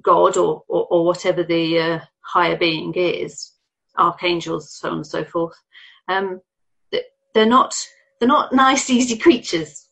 [0.02, 3.52] God or or, or whatever the uh, higher being is,
[3.98, 5.56] archangels, so on and so forth,
[6.08, 6.40] um,
[7.34, 7.76] they're not
[8.20, 9.90] they're not nice, easy creatures.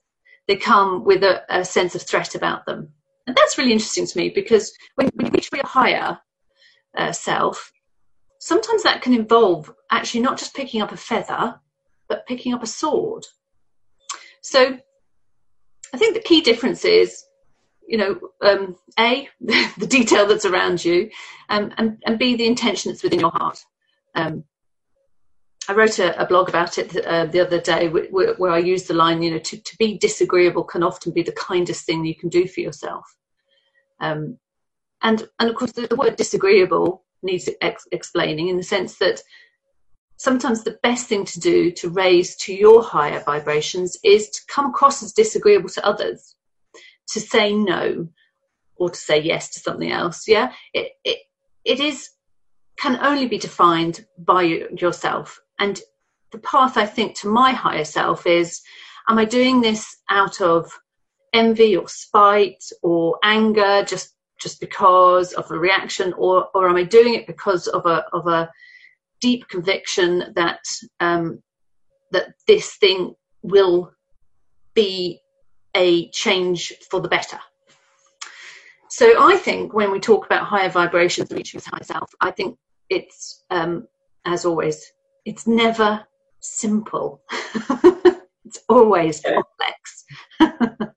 [0.48, 2.94] They come with a, a sense of threat about them.
[3.28, 6.18] And that's really interesting to me because when, when you reach for your higher
[6.98, 7.72] uh, self,
[8.40, 11.60] sometimes that can involve actually not just picking up a feather,
[12.08, 13.26] but picking up a sword.
[14.42, 14.80] So
[15.94, 17.24] I think the key difference is,
[17.88, 21.10] you know, um, A, the detail that's around you,
[21.50, 23.60] um, and, and B, the intention that's within your heart.
[24.16, 24.46] Um,
[25.68, 28.88] I wrote a, a, blog about it uh, the other day where, where, I used
[28.88, 32.16] the line, you know, to, to, be disagreeable can often be the kindest thing you
[32.16, 33.06] can do for yourself.
[34.00, 34.38] Um,
[35.04, 39.22] and, and of course, the, the word disagreeable needs ex- explaining in the sense that
[40.22, 44.68] sometimes the best thing to do to raise to your higher vibrations is to come
[44.68, 46.36] across as disagreeable to others,
[47.08, 48.08] to say no
[48.76, 50.28] or to say yes to something else.
[50.28, 51.18] Yeah, it, it,
[51.66, 52.10] it is
[52.78, 55.42] can only be defined by yourself.
[55.58, 55.82] And
[56.32, 58.62] the path I think to my higher self is
[59.10, 60.72] am I doing this out of
[61.34, 66.14] envy or spite or anger just just because of a reaction?
[66.14, 68.52] Or or am I doing it because of a of a
[69.22, 70.60] deep conviction that
[71.00, 71.42] um,
[72.12, 73.92] that this thing will
[74.74, 75.20] be
[75.76, 77.40] a change for the better.
[78.90, 82.58] So I think when we talk about higher vibrations reaching high self, I think
[82.90, 83.88] it's um,
[84.26, 84.84] as always
[85.26, 86.06] it's never
[86.42, 87.22] simple.
[87.32, 90.06] it's always complex.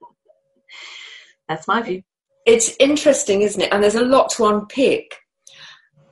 [1.48, 2.02] That's my view.
[2.46, 3.72] It's interesting, isn't it?
[3.72, 5.14] And there's a lot to unpick.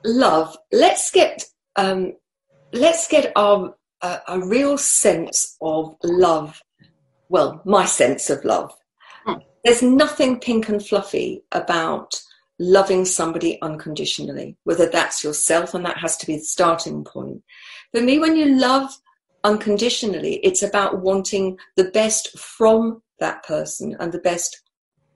[0.04, 0.56] Love.
[0.70, 1.44] Let's get
[1.76, 2.12] um,
[2.72, 6.60] let's get our uh, a real sense of love.
[7.28, 8.72] Well, my sense of love.
[9.24, 9.34] Hmm.
[9.64, 12.20] There's nothing pink and fluffy about
[12.58, 17.42] loving somebody unconditionally, whether that's yourself, and that has to be the starting point.
[17.92, 18.90] For me, when you love
[19.44, 24.60] unconditionally, it's about wanting the best from that person and the best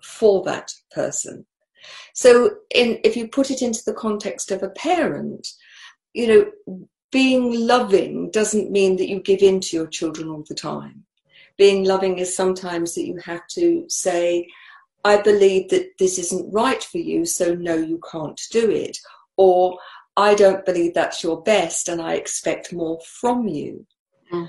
[0.02, 1.46] for that person.
[2.14, 5.46] So, in, if you put it into the context of a parent,
[6.16, 6.26] you
[6.66, 11.04] know, being loving doesn't mean that you give in to your children all the time.
[11.58, 14.48] Being loving is sometimes that you have to say,
[15.04, 18.96] I believe that this isn't right for you, so no, you can't do it.
[19.36, 19.78] Or
[20.16, 23.86] I don't believe that's your best and I expect more from you.
[24.32, 24.48] Mm.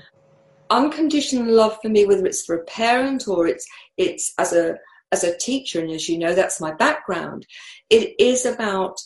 [0.70, 4.76] Unconditional love for me, whether it's for a parent or it's it's as a
[5.12, 7.46] as a teacher, and as you know, that's my background,
[7.88, 8.98] it is about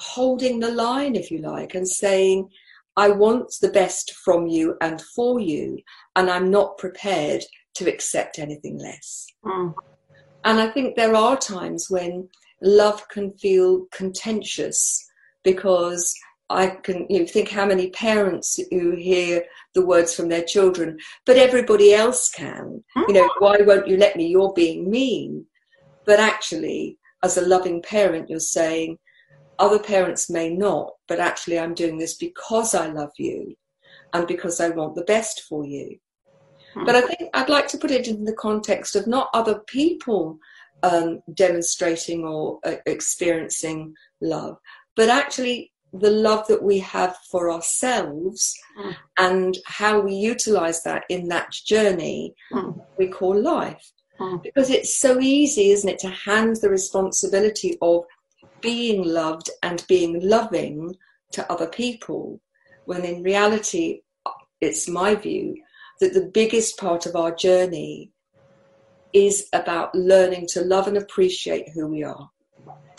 [0.00, 2.48] holding the line, if you like, and saying,
[2.96, 5.78] I want the best from you and for you,
[6.16, 7.44] and I'm not prepared
[7.74, 9.26] to accept anything less.
[9.44, 9.74] Mm.
[10.44, 12.28] And I think there are times when
[12.62, 15.06] love can feel contentious
[15.44, 16.14] because
[16.48, 19.44] I can you know, think how many parents who hear
[19.74, 22.82] the words from their children, but everybody else can.
[23.06, 24.26] You know, why won't you let me?
[24.26, 25.46] You're being mean.
[26.06, 28.98] But actually, as a loving parent, you're saying,
[29.60, 33.54] other parents may not, but actually, I'm doing this because I love you
[34.12, 35.98] and because I want the best for you.
[36.86, 40.38] But I think I'd like to put it in the context of not other people
[40.82, 44.56] um, demonstrating or uh, experiencing love,
[44.96, 48.96] but actually the love that we have for ourselves Mm.
[49.18, 52.80] and how we utilize that in that journey Mm.
[52.98, 53.84] we call life.
[54.20, 54.40] Mm.
[54.42, 58.04] Because it's so easy, isn't it, to hand the responsibility of
[58.60, 60.96] being loved and being loving
[61.32, 62.40] to other people,
[62.84, 64.00] when in reality,
[64.60, 65.56] it's my view
[66.00, 68.10] that the biggest part of our journey
[69.12, 72.30] is about learning to love and appreciate who we are,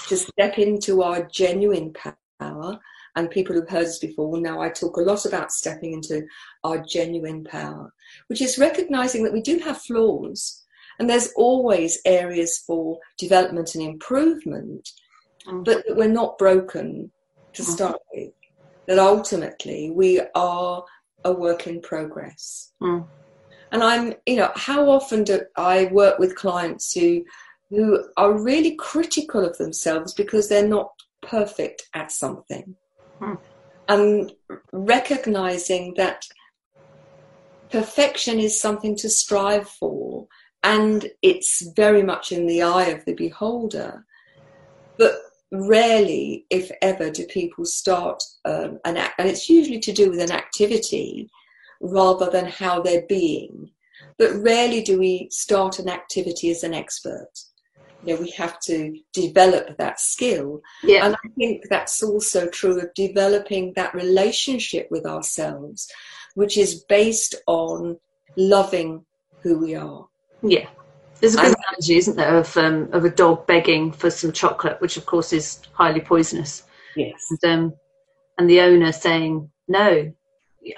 [0.08, 1.94] to step into our genuine
[2.40, 2.80] power.
[3.14, 6.26] And people who've heard us before now I talk a lot about stepping into
[6.64, 7.94] our genuine power,
[8.28, 10.62] which is recognizing that we do have flaws
[11.02, 14.88] and there's always areas for development and improvement,
[15.48, 15.64] Mm.
[15.64, 17.12] but that we're not broken
[17.54, 17.66] to Mhm.
[17.66, 18.32] start with.
[18.88, 20.86] That ultimately we are
[21.24, 22.74] a work in progress.
[22.82, 23.08] Mm.
[23.72, 27.26] And I'm, you know, how often do I work with clients who
[27.70, 32.76] who are really critical of themselves because they're not perfect at something.
[33.20, 33.36] Hmm.
[33.88, 34.34] And
[34.74, 36.26] recognizing that
[37.70, 40.28] perfection is something to strive for
[40.64, 44.06] and it's very much in the eye of the beholder.
[44.98, 45.16] But
[45.52, 50.20] rarely, if ever, do people start um, an act, and it's usually to do with
[50.20, 51.30] an activity
[51.82, 53.70] rather than how they're being.
[54.18, 57.32] But rarely do we start an activity as an expert.
[58.04, 60.62] You know, we have to develop that skill.
[60.84, 61.06] Yeah.
[61.06, 65.88] And I think that's also true of developing that relationship with ourselves,
[66.36, 67.98] which is based on
[68.38, 69.06] loving
[69.42, 70.08] who we are.
[70.42, 70.68] Yeah.
[71.22, 74.82] There's a good analogy, isn't there, of um, of a dog begging for some chocolate,
[74.82, 76.64] which of course is highly poisonous,
[76.96, 77.14] Yes.
[77.30, 77.74] and um,
[78.38, 80.12] and the owner saying, "No,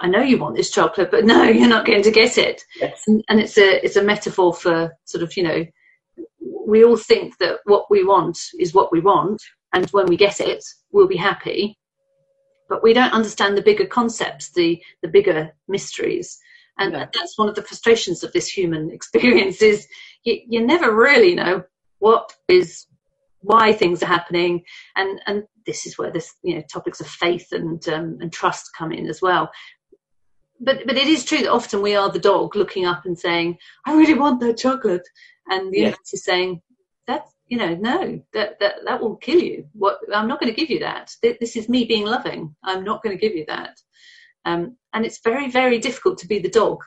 [0.01, 3.03] I know you want this chocolate, but no, you're not going to get it." Yes.
[3.07, 5.65] And, and it's a it's a metaphor for sort of you know,
[6.67, 9.41] we all think that what we want is what we want,
[9.73, 11.77] and when we get it, we'll be happy.
[12.69, 16.37] But we don't understand the bigger concepts, the the bigger mysteries,
[16.79, 17.05] and No.
[17.13, 19.87] that's one of the frustrations of this human experience is
[20.24, 21.63] you, you never really know
[21.99, 22.86] what is
[23.41, 24.63] why things are happening.
[24.95, 28.69] And and this is where this you know topics of faith and um, and trust
[28.78, 29.51] come in as well.
[30.59, 33.57] But but it is true that often we are the dog looking up and saying
[33.86, 35.07] i really want that chocolate.
[35.49, 35.86] And the Yeah.
[35.86, 36.61] universe is saying
[37.07, 39.65] that you know no that that that will kill you.
[39.74, 41.11] What i'm not going to give you that.
[41.21, 42.55] This is me being loving.
[42.63, 43.78] I'm not going to give you that.
[44.45, 46.80] Um, and it's very very difficult to be the dog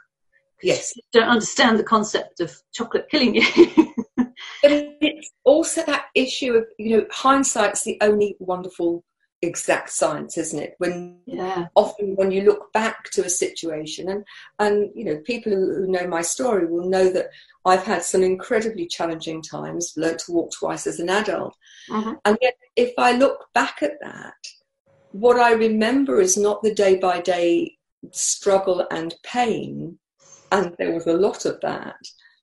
[0.62, 0.92] Yes.
[1.12, 3.42] don't understand the concept of chocolate killing you
[4.62, 9.04] But it's also that issue of, you know, hindsight's the only wonderful
[9.42, 10.74] exact science, isn't it?
[10.78, 14.24] When yeah often when you look back to a situation and
[14.58, 17.26] and you know people who, who know my story will know that
[17.64, 21.54] i've had some incredibly challenging times learned to walk twice as an adult
[21.90, 22.18] Mhm.
[22.24, 24.34] and yet if i look back at that
[25.10, 27.76] what i remember is not the day by day
[28.12, 29.98] struggle and pain
[30.52, 31.96] and there was a lot of that.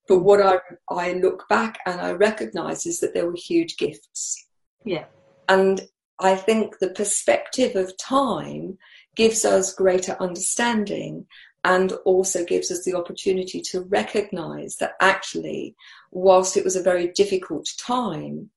[0.07, 4.47] But what i i look back and i recognize is that there were huge gifts.
[4.85, 5.05] Yeah.
[5.49, 5.87] And
[6.19, 8.77] I think the perspective of time
[9.15, 11.25] gives us greater understanding
[11.63, 15.75] and also gives us the opportunity to recognize that actually,
[16.11, 18.49] whilst it was a very difficult time,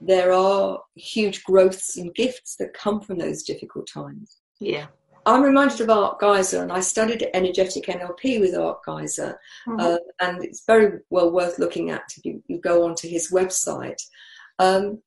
[0.00, 4.38] there are huge growths and gifts that come from those difficult times.
[4.58, 4.86] yeah
[5.26, 9.80] I'm reminded of Art Giser, and I studied energetic NLP with Art Giser, Mhm.
[9.80, 14.00] uh, and it's very well worth looking at if you, you go onto his website.
[14.58, 15.02] Um,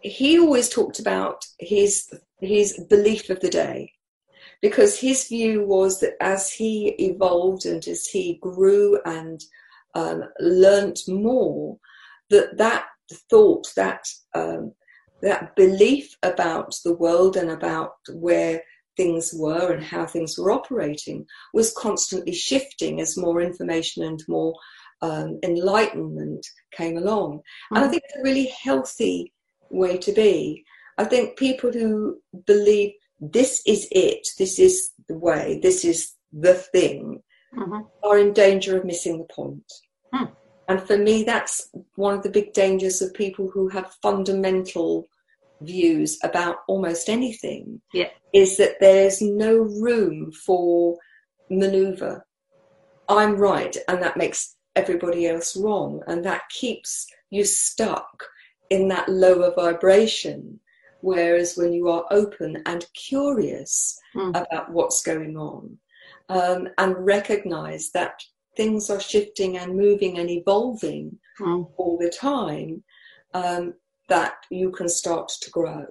[0.00, 3.92] he always talked about his his belief of the day,
[4.62, 9.42] because his view was that as he evolved and as he grew and
[9.94, 11.78] um, learnt more,
[12.30, 12.86] that that
[13.28, 14.72] thought that um,
[15.20, 18.62] that belief about the world and about where
[19.00, 21.18] things were and how things were operating
[21.54, 24.54] was constantly shifting as more information and more
[25.00, 26.46] um, enlightenment
[26.78, 27.40] came along.
[27.70, 27.90] And I Mhm.
[27.90, 29.32] think it's a really healthy
[29.70, 30.36] way to be.
[30.98, 32.20] I think people who
[32.52, 32.90] believe
[33.38, 34.74] this is it, this is
[35.08, 35.98] the way, this is
[36.46, 37.22] the thing,
[37.60, 37.80] Mhm.
[38.02, 39.68] are in danger of missing the point.
[40.12, 40.28] Hmm.
[40.68, 41.56] And for me, that's
[42.06, 45.08] one of the big dangers of people who have fundamental
[45.60, 47.80] views about almost anything.
[47.92, 48.08] Yeah.
[48.32, 50.96] Is that there's no room for
[51.50, 52.24] maneuver.
[53.08, 58.24] I'm right, and that makes everybody else wrong, and that keeps you stuck
[58.70, 60.60] in that lower vibration.
[61.00, 64.30] Whereas when you are open and curious Hmm.
[64.34, 65.78] about what's going on,
[66.28, 68.22] um, and recognize that
[68.56, 71.72] things are shifting and moving and evolving Mm.
[71.76, 72.84] all the time,
[73.34, 73.74] um,
[74.10, 75.86] that you can start to grow.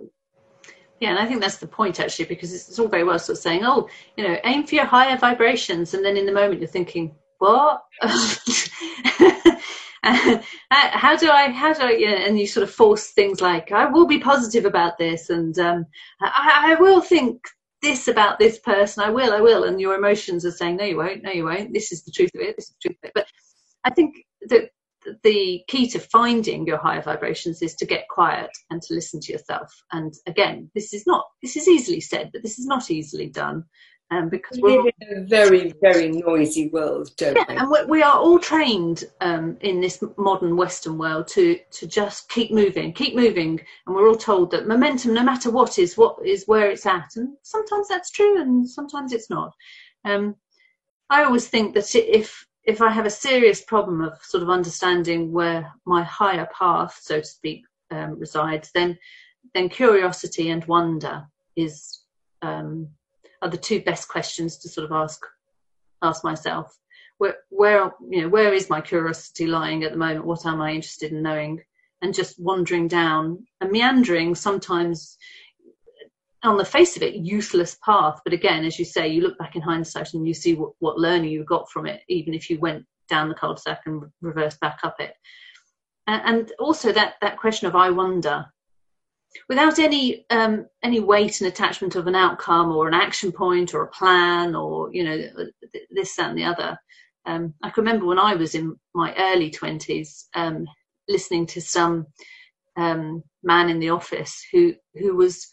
[1.00, 3.42] Yeah, and I think that's the point actually, because it's, all very well sort of
[3.42, 6.68] saying, oh, you know, aim for your higher vibrations, and then in the moment you're
[6.68, 7.84] thinking, what?
[8.02, 8.18] how
[11.16, 13.86] do I, how do I, you know, and you sort of force things like, I
[13.86, 15.86] will be positive about this, and um,
[16.22, 17.42] I, I will think
[17.82, 20.98] this about this person, I will, I will, and your emotions are saying, no, you
[20.98, 23.08] won't, no, you won't, this is the truth of it, this is the truth of
[23.08, 23.14] it.
[23.16, 23.28] But
[23.86, 24.16] I think
[24.48, 24.72] that
[25.24, 29.32] the key to finding your higher vibrations is to get quiet and to listen to
[29.32, 29.74] yourself.
[29.92, 33.66] And again, this is not this is easily said, but this is not easily done.
[34.12, 37.56] Um, because we live in a very, very noisy world, don't yeah, we?
[37.56, 42.50] And we are all trained um, in this modern Western world to to just keep
[42.52, 46.46] moving, keep moving, and we're all told that momentum, no matter what, is what is
[46.48, 47.10] where it's at.
[47.18, 49.54] And sometimes that's true, and sometimes it's not.
[50.06, 50.36] Um,
[51.12, 55.32] I always think that if if I have a serious problem of sort of understanding
[55.32, 58.98] where my higher path, so to speak, um, resides, then
[59.56, 62.04] then curiosity and wonder is
[62.44, 62.88] um,
[63.42, 65.20] are the two best questions to sort of ask
[66.04, 66.78] ask myself.
[67.18, 70.26] Where where you know where is my curiosity lying at the moment?
[70.26, 71.64] What am I interested in knowing?
[72.04, 75.18] And just wandering down and meandering sometimes
[76.44, 78.20] on the face of it, useless path.
[78.24, 80.98] But again, as you say, you look back in hindsight and you see what, what
[80.98, 84.80] learning you got from it, even if you went down the cul-de-sac and reversed back
[84.84, 85.14] up it.
[86.08, 88.46] And, and also that, that question of I wonder,
[89.48, 93.84] without any um, any weight and attachment of an outcome or an action point or
[93.84, 95.18] a plan or you know
[95.92, 96.78] this that and the other.
[97.26, 100.66] Um, I can remember when I was in my early twenties, um,
[101.08, 102.08] listening to some
[102.76, 105.48] um, man in the office who who was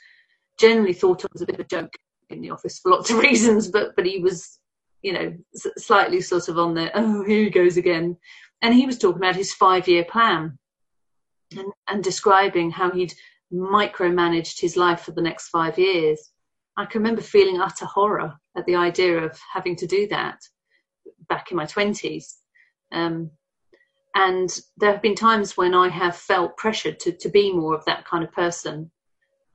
[0.59, 1.93] generally thought of as a bit of a joke
[2.31, 4.59] in the office for lots of reasons, but but he was,
[5.03, 5.35] you know,
[5.77, 8.17] slightly sort of on the oh here he goes again,
[8.63, 10.59] and he was talking about his five year plan,
[11.57, 13.15] and and describing how he'd
[13.53, 16.33] micromanaged his life for the next five years.
[16.79, 20.39] I can remember feeling utter horror at the idea of having to do that
[21.29, 22.39] back in my twenties.
[22.93, 23.31] Um,
[24.15, 27.85] and there have been times when I have felt pressured to, to be more of
[27.85, 28.91] that kind of person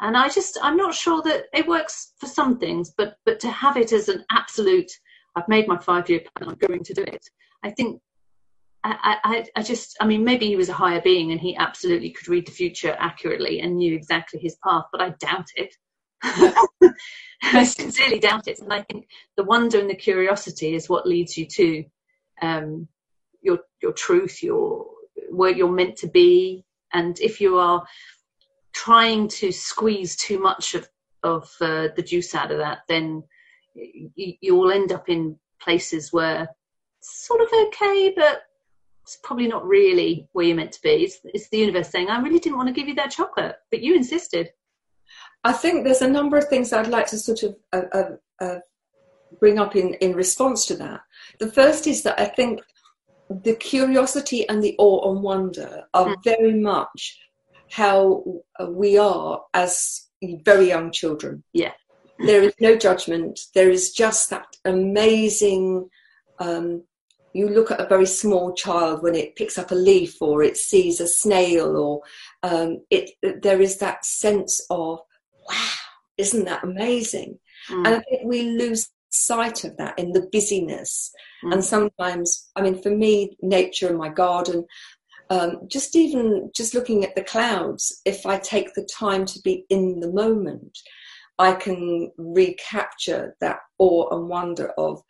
[0.01, 3.49] and I just I'm not sure that it works for some things, but but to
[3.49, 4.91] have it as an absolute,
[5.35, 7.23] I've made my five year plan, I'm going to do it.
[7.63, 8.01] I think
[8.83, 12.09] I, I, I just, I mean, maybe he was a higher being and he absolutely
[12.09, 15.75] could read the future accurately and knew exactly his path, but I doubt it.
[17.43, 18.59] I sincerely doubt it.
[18.59, 21.83] And I think the wonder and the curiosity is what leads you to
[22.41, 22.87] um,
[23.41, 24.85] your your truth, your
[25.29, 26.65] where you're meant to be.
[26.93, 27.83] And if you are
[28.73, 30.87] trying to squeeze too much of
[31.23, 33.23] of uh, the juice out of that, then
[33.75, 36.47] you, will end up in places where
[36.99, 38.41] it's sort of okay, but
[39.03, 40.89] it's probably not really where you're meant to be.
[40.89, 43.81] It's, it's the universe saying, I really didn't want to give you that chocolate, but
[43.81, 44.49] you insisted.
[45.43, 48.09] I think there's a number of things I'd like to sort of uh, uh,
[48.39, 48.59] uh,
[49.39, 51.01] bring up in, in response to that.
[51.39, 52.61] The first is that I think
[53.29, 56.23] the curiosity and the awe and wonder are mm.
[56.23, 57.17] very much
[57.71, 58.23] how
[58.69, 60.07] we are as
[60.43, 61.43] very young children.
[61.53, 61.71] Yeah.
[62.19, 63.39] There is no judgment.
[63.55, 65.89] There is just that amazing.
[66.39, 66.83] Um,
[67.33, 70.57] you look at a very small child when it picks up a leaf or it
[70.57, 72.01] sees a snail, or
[72.43, 73.11] um, it.
[73.41, 74.99] There is that sense of
[75.49, 75.69] wow,
[76.17, 77.39] isn't that amazing?
[77.69, 77.87] Mm.
[77.87, 81.11] And I think we lose sight of that in the busyness.
[81.43, 81.53] Mm.
[81.53, 84.65] And sometimes, I mean, for me, nature and my garden,
[85.31, 89.65] um, just even just looking at the clouds, if I take the time to be
[89.69, 90.77] in the moment,
[91.39, 95.01] I can recapture that awe and wonder of,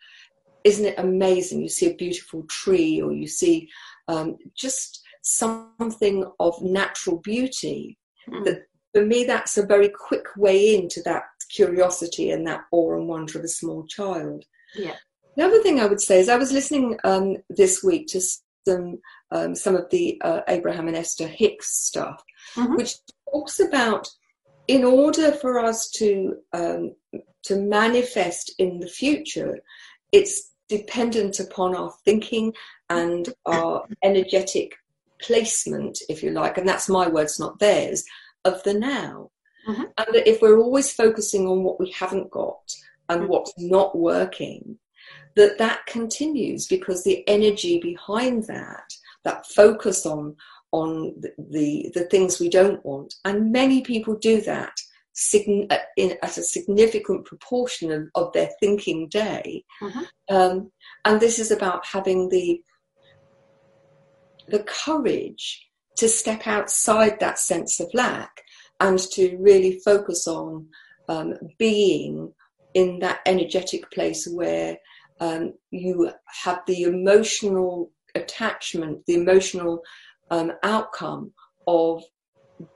[0.64, 1.64] isn't it amazing?
[1.64, 3.68] You see a beautiful tree, or you see
[4.08, 7.98] um, just something of natural beauty.
[8.30, 8.46] Mm.
[8.46, 13.08] That for me, that's a very quick way into that curiosity and that awe and
[13.08, 14.46] wonder of a small child.
[14.76, 14.98] Yeah.
[15.36, 18.22] The other thing I would say is I was listening um, this week to
[18.68, 19.00] some
[19.32, 22.24] um, some of the uh, Abraham and Esther Hicks stuff,
[22.56, 22.76] mm-hmm.
[22.76, 22.96] which
[23.32, 24.08] talks about
[24.68, 26.96] in order for us to um,
[27.44, 29.60] to manifest in the future,
[30.12, 32.54] it's dependent upon our thinking
[32.90, 34.76] and our energetic
[35.22, 38.04] placement, if you like, and that's my words, not theirs,
[38.46, 39.30] of the now.
[39.68, 39.84] Mm-hmm.
[39.98, 42.74] And if we're always focusing on what we haven't got
[43.10, 43.32] and mm-hmm.
[43.32, 44.78] what's not working,
[45.36, 50.36] that that continues because the energy behind that that focus on
[50.72, 53.14] on the, the, the things we don't want.
[53.26, 54.72] And many people do that
[55.34, 59.66] in, at a significant proportion of, of their thinking day.
[59.82, 60.36] Mm-hmm.
[60.36, 60.72] Um,
[61.04, 62.62] and this is about having the
[64.48, 68.42] the courage to step outside that sense of lack
[68.82, 70.68] and to really focus on
[71.08, 72.34] um, being
[72.74, 74.78] in that energetic place where
[75.22, 79.82] um, you have the emotional attachment, the emotional
[80.32, 81.32] um, outcome
[81.68, 82.04] of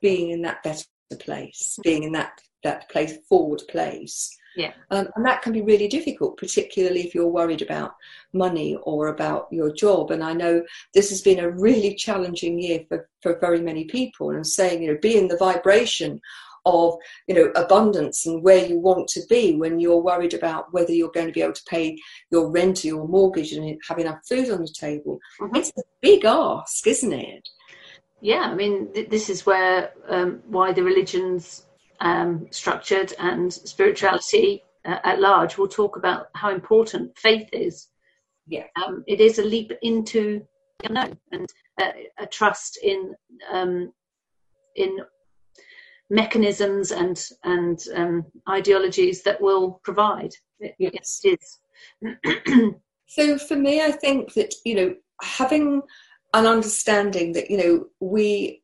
[0.02, 0.86] being in that better
[1.20, 4.36] place, being in that that place, forward place.
[4.56, 4.72] Yeah.
[4.90, 7.94] Um, and that can be really difficult, particularly if you're worried about
[8.34, 10.12] money or about your job.
[10.12, 14.30] And I know this has been a really challenging year for, for very many people.
[14.30, 16.22] And I'm saying, you know, be in the vibration
[16.66, 16.96] of
[17.28, 21.12] you know abundance and where you want to be when you're worried about whether you're
[21.12, 21.98] going to be able to pay
[22.32, 25.20] your rent or your mortgage and have enough food on the table.
[25.40, 25.56] Mm-hmm.
[25.56, 27.48] it's a big ask isn't it?
[28.22, 31.66] Yeah i mean th- this is where um, why the religions
[32.00, 35.58] um, structured and spirituality uh, at large.
[35.58, 37.88] Will talk about how important faith is.
[38.48, 38.66] Yeah.
[38.76, 40.46] Um, it is a leap into
[40.80, 41.48] the unknown and
[41.82, 43.16] uh, a trust in
[43.52, 43.92] um,
[44.76, 45.00] in
[46.10, 50.34] mechanisms and and um, ideologies that will provide.
[50.60, 52.74] It, yes, it is.
[53.08, 55.82] so for me, I think that you know having
[56.34, 58.62] an understanding that you know we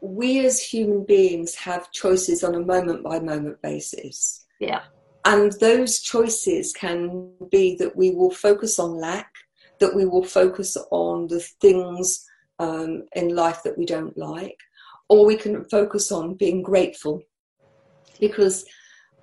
[0.00, 4.46] we as human beings have choices on a moment by moment basis.
[4.60, 4.82] Yeah.
[5.24, 9.30] And those choices can be that we will focus on lack,
[9.80, 12.24] that we will focus on the things
[12.58, 14.58] um, in life that we don't like,
[15.08, 17.22] or we can focus on being grateful.
[18.20, 18.64] Because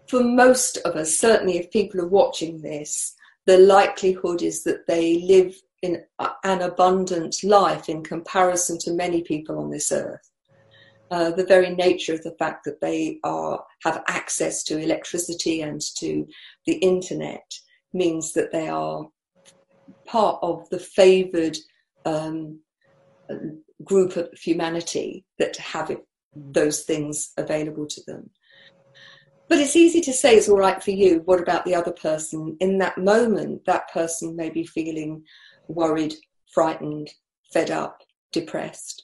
[0.08, 3.16] for most of us, certainly if people are watching this,
[3.46, 6.04] the likelihood is that they live in
[6.44, 10.32] an abundant life in comparison to many people on this earth.
[11.12, 15.80] Uh, the very nature of the fact that they are have access to electricity and
[15.96, 16.26] to
[16.66, 17.46] the internet
[17.94, 19.08] means that they are
[20.08, 21.56] part of the favoured
[22.06, 22.60] um,
[23.84, 25.99] group of humanity that have it,
[26.38, 26.53] mm.
[26.53, 28.30] those things available to them.
[29.47, 31.21] But it's easy to say it's all right for you.
[31.26, 32.57] What about the other person?
[32.59, 35.23] In that moment, that person may be feeling
[35.67, 36.15] worried,
[36.51, 37.11] frightened,
[37.53, 38.01] fed up,
[38.32, 39.03] depressed.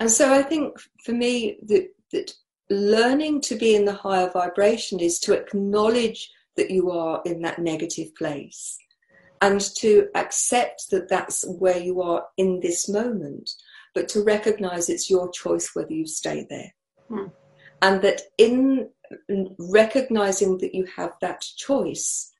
[0.00, 2.32] And so I think for me that, that
[2.68, 7.60] learning to be in the higher vibration is to acknowledge that you are in that
[7.60, 8.76] negative place
[9.40, 13.50] and to accept that that's where you are in this moment
[13.96, 16.70] but to recognize it's your choice whether you stay there.
[17.08, 17.28] Hmm.
[17.80, 18.90] And that in
[19.58, 22.30] recognizing that you have that choice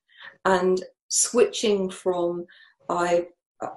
[0.44, 2.44] and switching from
[2.90, 3.28] I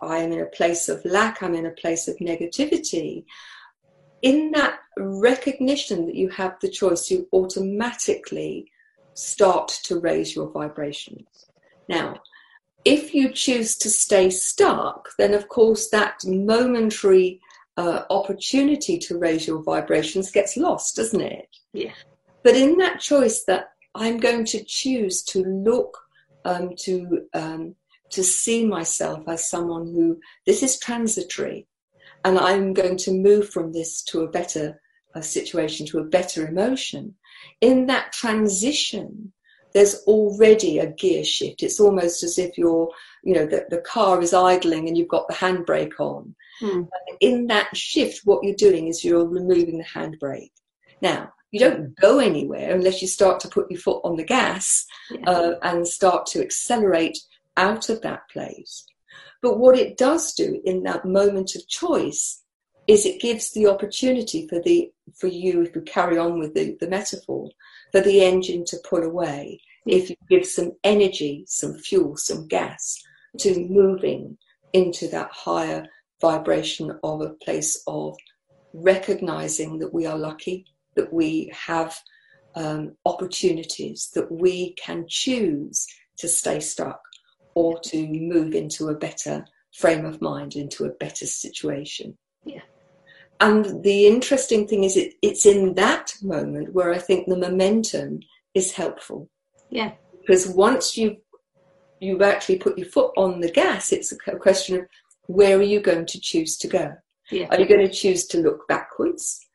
[0.02, 3.24] I am in a place of lack, I'm in a place of negativity,
[4.22, 8.70] in that recognition that you have the choice, you automatically
[9.14, 11.46] start to raise your vibrations.
[11.88, 12.20] Now,
[12.84, 17.40] if you choose to stay stuck, then of course that momentary
[17.80, 21.48] uh, opportunity to raise your vibrations gets lost, doesn't it?
[21.72, 21.94] Yeah.
[22.44, 25.98] But in that choice that I'm going to choose to look
[26.44, 27.76] um, to um,
[28.12, 31.68] to see myself as someone who this is transitory,
[32.26, 34.82] and I'm going to move from this to a better
[35.16, 37.16] a situation, to a better emotion.
[37.62, 39.32] In that transition,
[39.74, 41.64] there's already a gear shift.
[41.64, 42.90] It's almost as if you're,
[43.24, 46.36] you know, the, the car is idling and you've got the handbrake on.
[46.60, 46.84] Hmm.
[47.20, 50.52] In that shift, what you're doing is you're removing the handbrake.
[51.02, 54.86] Now, you don't go anywhere unless you start to put your foot on the gas
[55.10, 55.30] yeah.
[55.30, 57.18] uh, and start to accelerate
[57.58, 58.86] out of that place.
[59.42, 62.44] But what it does do in that moment of choice
[62.88, 66.78] is it gives the opportunity for the for you, if you carry on with the,
[66.80, 67.50] the metaphor,
[67.92, 69.60] for the engine to pull away.
[69.86, 72.98] If you give some energy, some fuel, some gas
[73.40, 74.38] to moving
[74.74, 75.88] into that higher
[76.22, 78.16] vibration of a place of
[78.74, 80.66] recognizing that we are lucky,
[80.96, 81.98] that we have
[82.56, 85.88] um, opportunities, that we can choose
[86.18, 87.00] to stay stuck
[87.56, 92.18] or to move into a better frame of mind, into a better situation.
[92.44, 92.62] Yeah.
[93.40, 98.20] And the interesting thing is, it, it's in that moment where I think the momentum
[98.54, 99.30] is helpful.
[99.70, 99.92] Yeah.
[100.20, 101.18] Because once you
[102.02, 104.86] you've actually put your foot on the gas, it's a question of
[105.28, 106.94] where are you going to choose to go?
[107.30, 107.48] Yeah.
[107.50, 109.46] Are you going to choose to look backwards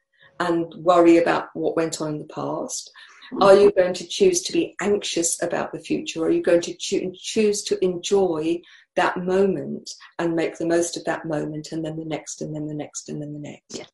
[0.41, 2.91] and worry about what went on in the past?
[3.33, 3.43] Mm-hmm.
[3.43, 6.21] Are you going to choose to be anxious about the future?
[6.21, 8.61] Or are you going to cho- choose to enjoy
[8.97, 12.67] that moment and make the most of that moment and then the next and then
[12.67, 13.79] the next and then the next?
[13.79, 13.85] Yeah.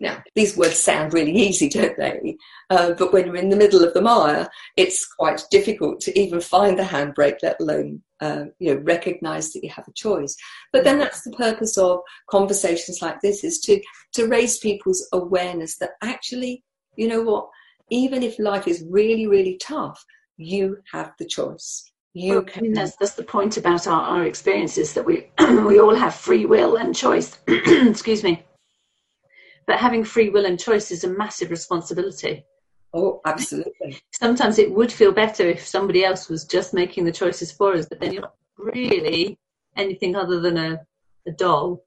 [0.00, 2.36] Now, these words sound really easy, don't they?
[2.68, 6.40] Uh, but when you're in the middle of the mire, it's quite difficult to even
[6.40, 10.36] find the handbrake, let alone uh, you know recognize that you have a choice.
[10.72, 13.80] But then that's the purpose of conversations like this: is to
[14.14, 16.64] to raise people's awareness that actually
[16.96, 17.48] you know what?
[17.90, 20.02] Even if life is really, really tough,
[20.36, 21.90] you have the choice.
[22.14, 22.72] You well, can.
[22.72, 26.76] That's, that's the point about our, our experiences that we we all have free will
[26.76, 27.36] and choice.
[27.48, 28.44] Excuse me.
[29.66, 32.44] But having free will and choice is a massive responsibility.
[32.92, 34.00] Oh, absolutely.
[34.12, 37.86] Sometimes it would feel better if somebody else was just making the choices for us,
[37.86, 39.36] but then you're not really
[39.76, 40.80] anything other than a,
[41.26, 41.82] a doll.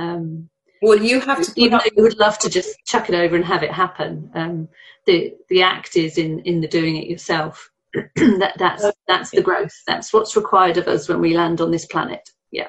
[0.00, 0.48] Um,
[0.82, 1.52] well, you have to.
[1.54, 4.68] Even though you would love to just chuck it over and have it happen, um,
[5.06, 7.70] the the act is in in the doing it yourself.
[8.16, 9.74] that that's that's the growth.
[9.86, 12.28] That's what's required of us when we land on this planet.
[12.50, 12.68] Yeah,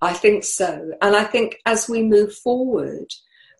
[0.00, 3.06] I think so, and I think as we move forward,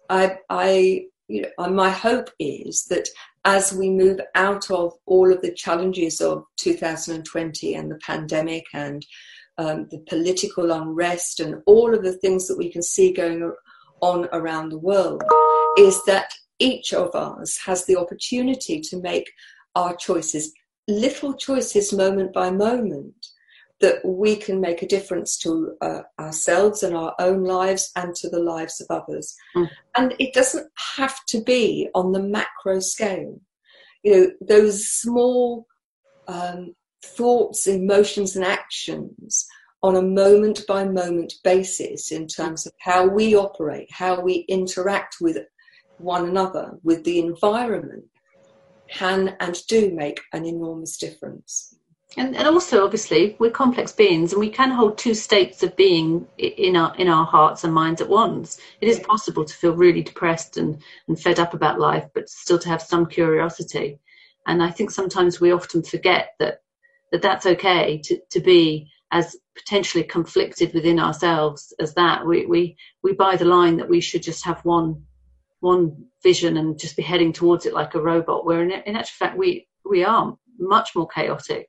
[0.08, 3.08] I I you know my hope is that
[3.44, 9.04] as we move out of all of the challenges of 2020 and the pandemic and
[9.58, 13.52] um, the political unrest and all of the things that we can see going
[14.00, 15.22] on around the world,
[15.78, 19.30] is that each of us has the opportunity to make
[19.74, 20.52] our choices,
[20.88, 23.26] little choices moment by moment,
[23.80, 28.28] that we can make a difference to uh, ourselves and our own lives and to
[28.28, 29.34] the lives of others.
[29.56, 29.68] Mm.
[29.96, 33.40] And it doesn't have to be on the macro scale.
[34.02, 35.66] You know, those small
[36.28, 36.74] um,
[37.04, 39.46] thoughts, emotions, and actions
[39.82, 45.16] on a moment by moment basis in terms of how we operate, how we interact
[45.20, 45.36] with
[45.98, 48.04] one another, with the environment,
[48.88, 51.76] can and do make an enormous difference.
[52.16, 56.28] And, and also, obviously, we're complex beings, and we can hold two states of being
[56.38, 58.60] in our in our hearts and minds at once.
[58.80, 62.58] It is possible to feel really depressed and, and fed up about life, but still
[62.60, 63.98] to have some curiosity.
[64.46, 66.60] And I think sometimes we often forget that
[67.10, 72.24] that that's okay to, to be as potentially conflicted within ourselves as that.
[72.24, 75.04] We we we buy the line that we should just have one
[75.64, 78.44] one vision and just be heading towards it like a robot.
[78.44, 81.68] Where in, in actual fact we we are much more chaotic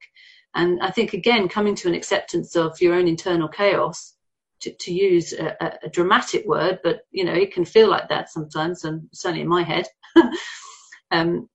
[0.55, 4.13] and I think, again, coming to an acceptance of your own internal chaos,
[4.61, 8.29] to, to use a, a, dramatic word, but you know, it can feel like that
[8.29, 9.85] sometimes, and certainly in my head,
[11.11, 11.49] um,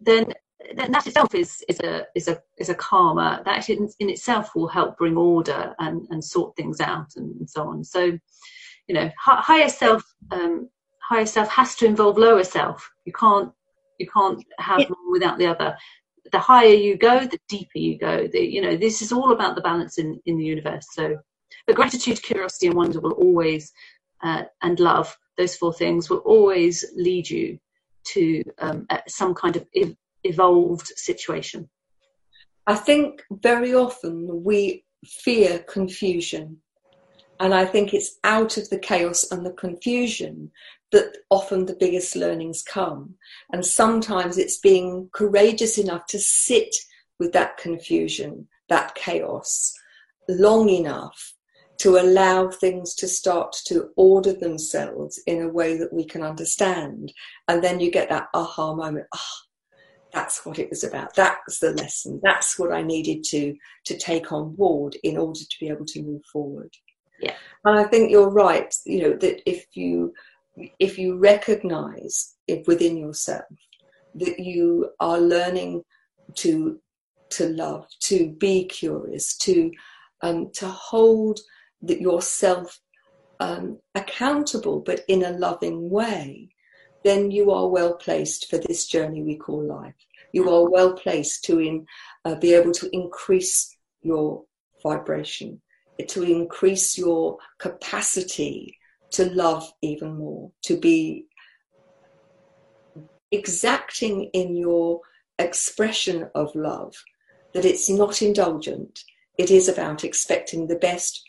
[0.00, 0.32] then,
[0.76, 4.54] then that itself is, is a is a is a karma that in, in itself
[4.54, 7.82] will help bring order and, and sort things out and, and so on.
[7.82, 8.16] So,
[8.86, 10.70] you know, higher self um,
[11.08, 12.90] higher self has to involve lower self.
[13.04, 13.52] You can't
[13.98, 15.76] you can't have one without the other
[16.32, 18.26] the higher you go, the deeper you go.
[18.26, 20.86] The, you know, this is all about the balance in, in the universe.
[20.92, 21.16] So,
[21.66, 23.72] but gratitude, curiosity, and wonder will always,
[24.22, 27.58] uh, and love, those four things will always lead you
[28.06, 31.68] to um, some kind of ev- evolved situation.
[32.66, 36.58] I think very often we fear confusion.
[37.40, 40.50] And I think it's out of the chaos and the confusion
[40.94, 43.16] that often the biggest learnings come.
[43.52, 46.72] And sometimes it's being courageous enough to sit
[47.18, 49.74] with that confusion, that chaos,
[50.28, 51.34] long enough
[51.78, 57.12] to allow things to start to order themselves in a way that we can understand.
[57.48, 59.06] And then you get that aha moment.
[59.12, 59.80] Ah, oh,
[60.12, 61.16] that's what it was about.
[61.16, 62.20] That's the lesson.
[62.22, 66.02] That's what I needed to to take on board in order to be able to
[66.04, 66.70] move forward.
[67.20, 67.34] Yeah.
[67.64, 70.12] And I think you're right, you know, that if you
[70.78, 73.44] if you recognize it within yourself
[74.14, 75.82] that you are learning
[76.34, 76.78] to
[77.30, 79.72] to love, to be curious, to
[80.22, 81.40] um, to hold
[81.82, 82.80] that yourself
[83.40, 86.48] um, accountable, but in a loving way,
[87.02, 89.94] then you are well placed for this journey we call life.
[90.32, 91.86] You are well placed to in,
[92.24, 94.44] uh, be able to increase your
[94.82, 95.60] vibration,
[96.08, 98.76] to increase your capacity
[99.14, 101.26] to love even more, to be
[103.30, 105.00] exacting in your
[105.38, 106.94] expression of love,
[107.52, 109.04] that it's not indulgent.
[109.38, 111.22] It is about expecting the best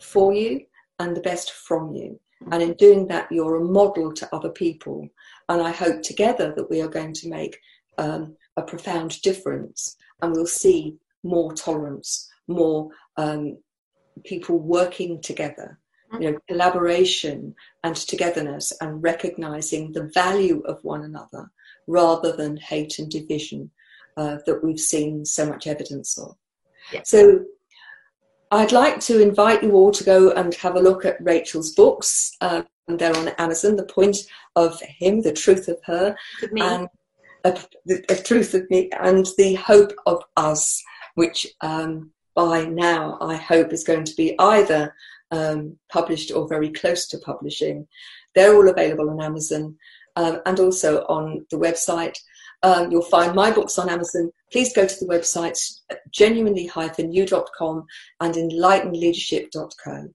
[0.00, 0.60] for you
[0.98, 2.20] and the best from you.
[2.50, 5.08] And in doing that, you're a model to other people.
[5.48, 7.58] And I hope together that we are going to make
[7.98, 13.58] um, a profound difference and we'll see more tolerance, more um,
[14.24, 15.78] people working together
[16.20, 17.54] you know, collaboration
[17.84, 21.50] and togetherness and recognizing the value of one another
[21.86, 23.70] rather than hate and division
[24.16, 26.36] uh, that we've seen so much evidence of.
[26.92, 27.02] Yeah.
[27.04, 27.44] So
[28.50, 32.36] I'd like to invite you all to go and have a look at Rachel's books.
[32.40, 33.76] Uh, and they're on Amazon.
[33.76, 34.18] The point
[34.56, 36.16] of him, the truth of her,
[36.56, 36.88] and
[37.44, 40.82] a, the, a truth of me, and the hope of us,
[41.14, 44.94] which um, by now I hope is going to be either
[45.32, 47.88] um, published or very close to publishing.
[48.34, 49.76] They're all available on Amazon.
[50.16, 52.16] um, and also on the website.
[52.62, 54.30] Um, you'll find my books on Amazon.
[54.52, 55.58] Please go to the website
[56.10, 57.86] genuinely-you.com
[58.20, 60.08] and enlightenedleadership.co.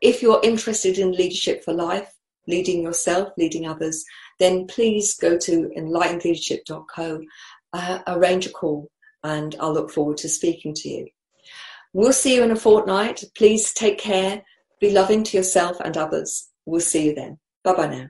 [0.00, 2.12] If you're interested in leadership for life,
[2.48, 4.04] leading yourself, leading others,
[4.38, 7.20] then please go to enlightenedleadership.co,
[7.72, 8.88] uh, arrange a call,
[9.22, 11.06] and I'll look forward to speaking to you.
[11.92, 13.24] We'll see you in a fortnight.
[13.36, 14.42] Please take care.
[14.80, 16.48] Be loving to yourself and others.
[16.64, 17.38] We'll see you then.
[17.64, 18.06] Bye bye now.